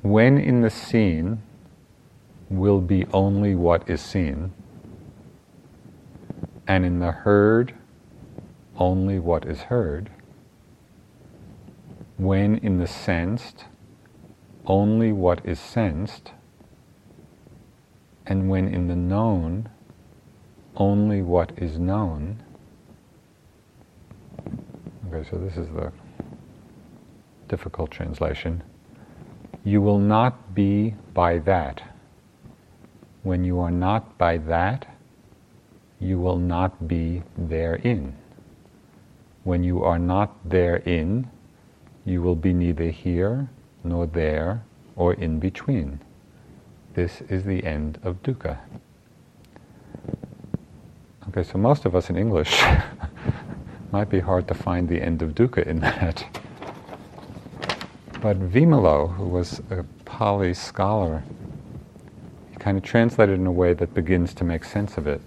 When 0.03 0.38
in 0.38 0.62
the 0.62 0.70
seen 0.70 1.41
will 2.47 2.82
be 2.82 3.07
only 3.12 3.55
what 3.55 3.89
is 3.89 3.99
seen, 3.99 4.53
and 6.68 6.86
in 6.86 6.99
the 6.99 7.12
heard 7.12 7.74
only 8.78 9.18
what 9.18 9.43
is 9.43 9.62
heard, 9.62 10.12
when 12.18 12.57
in 12.57 12.78
the 12.78 12.86
sensed, 12.86 13.66
only 14.72 15.11
what 15.11 15.45
is 15.45 15.59
sensed, 15.59 16.32
and 18.26 18.49
when 18.49 18.74
in 18.74 18.88
the 18.88 18.95
known, 18.95 19.67
only 20.78 21.22
what 21.22 21.51
is 21.57 21.78
known. 21.78 22.41
Okay, 25.07 25.30
so 25.30 25.38
this 25.39 25.57
is 25.57 25.67
the 25.72 25.91
difficult 27.49 27.91
translation. 27.91 28.63
You 29.65 29.82
will 29.82 29.99
not 29.99 30.55
be 30.55 30.95
by 31.13 31.39
that. 31.39 31.84
When 33.24 33.43
you 33.43 33.59
are 33.59 33.72
not 33.72 34.17
by 34.17 34.38
that, 34.38 34.88
you 35.99 36.17
will 36.17 36.39
not 36.39 36.88
be 36.88 37.24
therein. 37.38 38.15
When 39.43 39.65
you 39.65 39.84
are 39.84 39.99
not 39.99 40.49
therein, 40.49 41.30
you 42.05 42.22
will 42.22 42.38
be 42.38 42.53
neither 42.53 42.89
here 42.89 43.49
nor 43.84 44.05
there 44.05 44.63
or 44.95 45.13
in 45.13 45.39
between. 45.39 45.99
This 46.93 47.21
is 47.29 47.45
the 47.45 47.63
end 47.63 47.99
of 48.03 48.21
dukkha. 48.21 48.57
Okay, 51.29 51.43
so 51.43 51.57
most 51.57 51.86
of 51.86 51.95
us 51.95 52.09
in 52.09 52.17
English 52.17 52.61
might 53.91 54.09
be 54.09 54.19
hard 54.19 54.47
to 54.47 54.53
find 54.53 54.89
the 54.89 55.01
end 55.01 55.21
of 55.21 55.34
dukkha 55.34 55.65
in 55.65 55.79
that. 55.79 56.25
But 58.21 58.38
Vimalo, 58.39 59.15
who 59.15 59.25
was 59.25 59.61
a 59.69 59.84
Pali 60.05 60.53
scholar, 60.53 61.23
he 62.51 62.57
kind 62.57 62.77
of 62.77 62.84
translated 62.84 63.39
in 63.39 63.47
a 63.47 63.51
way 63.51 63.73
that 63.73 63.93
begins 63.93 64.34
to 64.36 64.43
make 64.43 64.63
sense 64.63 64.97
of 64.97 65.07
it. 65.07 65.21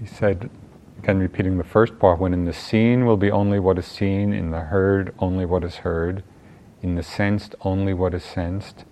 He 0.00 0.06
said, 0.06 0.50
Again, 1.08 1.20
repeating 1.20 1.56
the 1.56 1.64
first 1.64 1.98
part 1.98 2.20
when 2.20 2.34
in 2.34 2.44
the 2.44 2.52
seen 2.52 3.06
will 3.06 3.16
be 3.16 3.30
only 3.30 3.58
what 3.58 3.78
is 3.78 3.86
seen, 3.86 4.34
in 4.34 4.50
the 4.50 4.60
heard, 4.60 5.14
only 5.18 5.46
what 5.46 5.64
is 5.64 5.76
heard, 5.76 6.22
in 6.82 6.96
the 6.96 7.02
sensed, 7.02 7.54
only 7.62 7.94
what 7.94 8.12
is 8.12 8.22
sensed, 8.22 8.84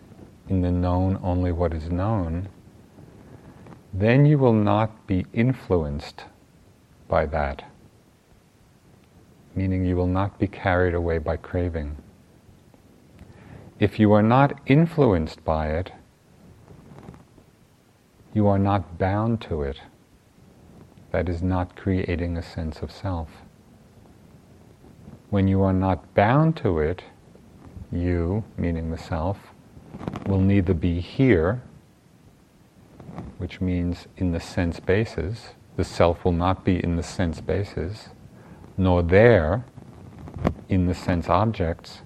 in 0.49 0.63
the 0.63 0.71
known, 0.71 1.21
only 1.23 1.53
what 1.53 1.75
is 1.75 1.91
known, 1.91 2.49
then 3.93 4.25
you 4.25 4.39
will 4.39 4.55
not 4.55 5.07
be 5.07 5.27
influenced 5.35 6.25
by 7.07 7.27
that. 7.27 7.65
meaning 9.55 9.85
you 9.85 9.95
will 9.97 10.07
not 10.07 10.39
be 10.39 10.47
carried 10.47 10.95
away 10.95 11.19
by 11.19 11.37
craving. 11.37 11.99
If 13.79 14.01
you 14.01 14.13
are 14.13 14.23
not 14.23 14.59
influenced 14.65 15.45
by 15.45 15.69
it, 15.69 15.93
you 18.33 18.47
are 18.47 18.59
not 18.59 18.97
bound 18.97 19.43
to 19.43 19.61
it. 19.61 19.83
That 21.17 21.31
is 21.31 21.43
not 21.43 21.77
creating 21.77 22.37
a 22.37 22.43
sense 22.43 22.83
of 22.83 22.93
self. 22.93 23.31
When 25.31 25.49
you 25.49 25.63
are 25.63 25.73
not 25.73 26.13
bound 26.13 26.59
to 26.59 26.79
it, 26.79 27.05
you, 27.91 28.45
meaning 28.59 28.91
the 28.91 28.99
self, 28.99 29.39
will 30.27 30.43
neither 30.43 30.75
be 30.75 31.01
here, 31.01 31.63
which 33.39 33.63
means 33.63 34.09
in 34.19 34.33
the 34.33 34.41
sense 34.41 34.79
basis, 34.79 35.55
the 35.79 35.85
self 35.85 36.23
will 36.23 36.33
not 36.33 36.67
be 36.67 36.85
in 36.85 36.97
the 36.97 37.03
sense 37.03 37.41
basis, 37.41 38.11
nor 38.77 39.03
there, 39.03 39.65
in 40.69 40.85
the 40.87 40.95
sense 40.95 41.31
objects, 41.31 42.03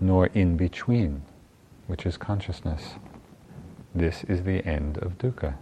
nor 0.00 0.28
in 0.28 0.56
between, 0.56 1.20
which 1.86 2.06
is 2.06 2.16
consciousness. 2.16 2.94
This 3.94 4.24
is 4.24 4.44
the 4.44 4.66
end 4.66 4.96
of 4.96 5.18
dukkha. 5.18 5.56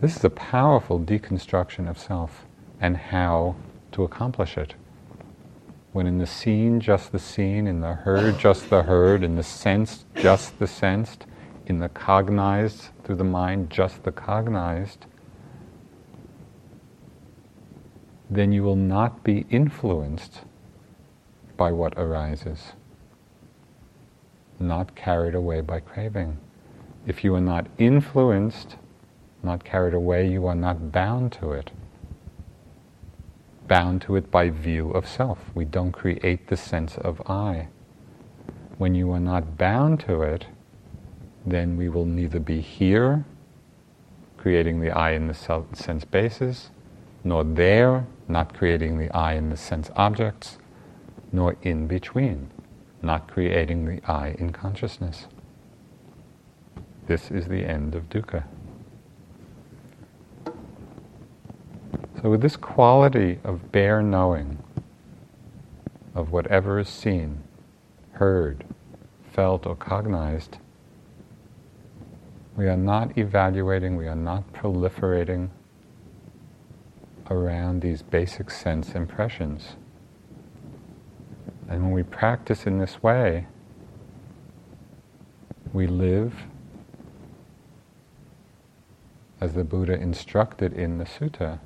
This 0.00 0.16
is 0.16 0.24
a 0.24 0.30
powerful 0.30 0.98
deconstruction 0.98 1.88
of 1.88 1.98
self 1.98 2.46
and 2.80 2.96
how 2.96 3.54
to 3.92 4.02
accomplish 4.02 4.58
it. 4.58 4.74
When 5.92 6.06
in 6.06 6.18
the 6.18 6.26
seen, 6.26 6.80
just 6.80 7.12
the 7.12 7.18
seen, 7.18 7.66
in 7.66 7.80
the 7.80 7.92
heard, 7.92 8.38
just 8.38 8.70
the 8.70 8.82
heard, 8.82 9.22
in 9.22 9.36
the 9.36 9.42
sensed, 9.42 10.06
just 10.14 10.58
the 10.58 10.66
sensed, 10.66 11.26
in 11.66 11.78
the 11.78 11.88
cognized 11.88 12.88
through 13.04 13.16
the 13.16 13.24
mind, 13.24 13.70
just 13.70 14.02
the 14.02 14.10
cognized, 14.10 15.06
then 18.30 18.50
you 18.50 18.62
will 18.62 18.76
not 18.76 19.22
be 19.22 19.44
influenced 19.50 20.40
by 21.56 21.70
what 21.70 21.92
arises, 21.98 22.72
not 24.58 24.94
carried 24.94 25.34
away 25.34 25.60
by 25.60 25.78
craving. 25.78 26.38
If 27.06 27.22
you 27.22 27.34
are 27.34 27.40
not 27.40 27.66
influenced, 27.78 28.76
not 29.42 29.64
carried 29.64 29.94
away, 29.94 30.28
you 30.28 30.46
are 30.46 30.54
not 30.54 30.92
bound 30.92 31.32
to 31.32 31.52
it 31.52 31.70
bound 33.72 34.02
to 34.02 34.16
it 34.16 34.30
by 34.30 34.50
view 34.50 34.90
of 34.90 35.08
self. 35.08 35.38
We 35.54 35.64
don't 35.64 35.92
create 35.92 36.48
the 36.48 36.58
sense 36.58 36.98
of 36.98 37.22
I. 37.26 37.68
When 38.76 38.94
you 38.94 39.10
are 39.12 39.20
not 39.20 39.56
bound 39.56 40.00
to 40.00 40.20
it, 40.20 40.46
then 41.46 41.78
we 41.78 41.88
will 41.88 42.04
neither 42.04 42.38
be 42.38 42.60
here, 42.60 43.24
creating 44.36 44.80
the 44.80 44.90
I 44.90 45.12
in 45.12 45.26
the 45.26 45.32
self, 45.32 45.74
sense 45.74 46.04
basis, 46.04 46.68
nor 47.24 47.44
there, 47.44 48.06
not 48.28 48.52
creating 48.52 48.98
the 48.98 49.10
I 49.16 49.36
in 49.36 49.48
the 49.48 49.56
sense 49.56 49.90
objects, 49.96 50.58
nor 51.32 51.56
in 51.62 51.86
between, 51.86 52.50
not 53.00 53.26
creating 53.26 53.86
the 53.86 54.02
I 54.06 54.36
in 54.38 54.52
consciousness. 54.52 55.28
This 57.06 57.30
is 57.30 57.46
the 57.46 57.64
end 57.64 57.94
of 57.94 58.10
dukkha. 58.10 58.44
So, 62.22 62.30
with 62.30 62.40
this 62.40 62.56
quality 62.56 63.40
of 63.42 63.72
bare 63.72 64.00
knowing 64.00 64.62
of 66.14 66.30
whatever 66.30 66.78
is 66.78 66.88
seen, 66.88 67.42
heard, 68.12 68.64
felt, 69.32 69.66
or 69.66 69.74
cognized, 69.74 70.58
we 72.56 72.68
are 72.68 72.76
not 72.76 73.18
evaluating, 73.18 73.96
we 73.96 74.06
are 74.06 74.14
not 74.14 74.52
proliferating 74.52 75.48
around 77.28 77.80
these 77.80 78.02
basic 78.02 78.52
sense 78.52 78.94
impressions. 78.94 79.74
And 81.68 81.82
when 81.82 81.90
we 81.90 82.04
practice 82.04 82.68
in 82.68 82.78
this 82.78 83.02
way, 83.02 83.48
we 85.72 85.88
live 85.88 86.34
as 89.40 89.54
the 89.54 89.64
Buddha 89.64 89.94
instructed 89.94 90.72
in 90.72 90.98
the 90.98 91.04
sutta 91.04 91.58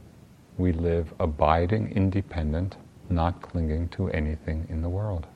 we 0.59 0.73
live 0.73 1.13
abiding 1.21 1.93
independent, 1.93 2.77
not 3.11 3.43
clinging 3.43 3.89
to 3.91 4.09
anything 4.11 4.67
in 4.71 4.83
the 4.83 4.89
world. 4.89 5.27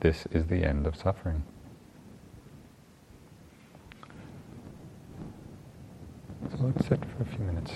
This 0.00 0.26
is 0.32 0.46
the 0.46 0.64
end 0.64 0.86
of 0.86 0.96
suffering. 0.96 1.42
So 6.50 6.58
let's 6.60 6.86
sit 6.86 7.00
for 7.04 7.22
a 7.22 7.26
few 7.26 7.44
minutes. 7.44 7.72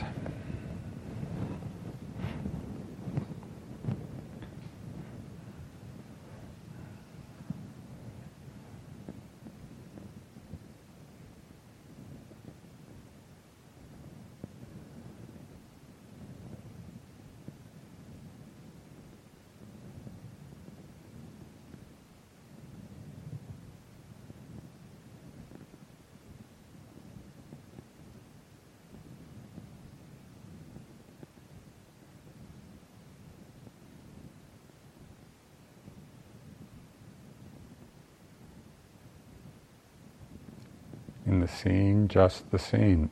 In 41.29 41.41
the 41.41 41.47
seen, 41.47 42.09
just 42.09 42.51
the 42.51 42.59
seen. 42.59 43.11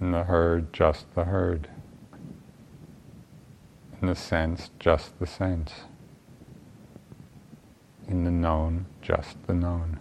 In 0.00 0.10
the 0.10 0.24
heard, 0.24 0.72
just 0.72 1.14
the 1.14 1.22
heard. 1.22 1.68
In 4.02 4.08
the 4.08 4.16
sense, 4.16 4.70
just 4.80 5.16
the 5.20 5.26
sense. 5.28 5.72
In 8.08 8.24
the 8.24 8.32
known, 8.32 8.86
just 9.00 9.36
the 9.46 9.54
known. 9.54 9.99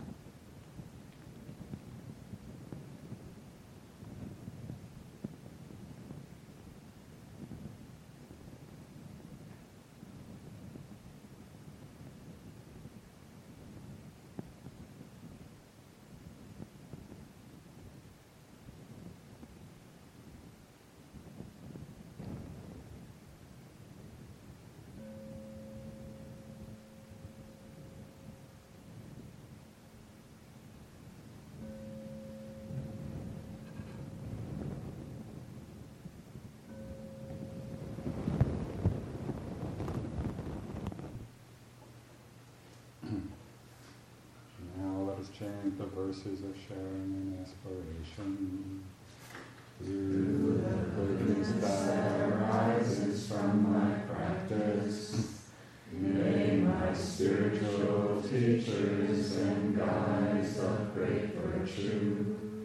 Verses 46.10 46.42
of 46.42 46.56
sharing 46.68 47.14
and 47.14 47.38
aspiration. 47.40 48.84
Through 49.80 50.64
the 50.66 51.06
goodness 51.06 51.52
that 51.62 52.20
arises 52.22 53.28
from 53.28 53.72
my 53.72 54.00
practice, 54.12 55.44
may 55.92 56.62
my 56.62 56.94
spiritual 56.96 58.24
teachers 58.24 59.38
and 59.38 59.78
guides 59.78 60.58
of 60.58 60.96
great 60.96 61.36
virtue, 61.36 62.59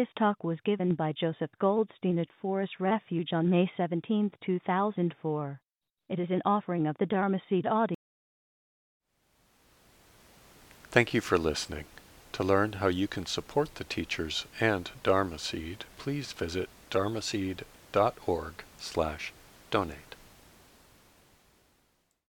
This 0.00 0.08
talk 0.18 0.42
was 0.42 0.56
given 0.64 0.94
by 0.94 1.12
Joseph 1.12 1.50
Goldstein 1.60 2.18
at 2.18 2.32
Forest 2.40 2.80
Refuge 2.80 3.34
on 3.34 3.50
May 3.50 3.70
17, 3.76 4.32
2004. 4.42 5.60
It 6.08 6.18
is 6.18 6.30
an 6.30 6.40
offering 6.46 6.86
of 6.86 6.96
the 6.96 7.04
Dharma 7.04 7.38
Seed 7.50 7.66
audio. 7.66 7.96
Thank 10.90 11.12
you 11.12 11.20
for 11.20 11.36
listening. 11.36 11.84
To 12.32 12.42
learn 12.42 12.72
how 12.80 12.86
you 12.86 13.08
can 13.08 13.26
support 13.26 13.74
the 13.74 13.84
teachers 13.84 14.46
and 14.58 14.90
Dharma 15.02 15.38
Seed, 15.38 15.84
please 15.98 16.32
visit 16.32 16.70
dharmaseed.org 16.90 18.54
slash 18.78 19.34
donate. 19.70 20.09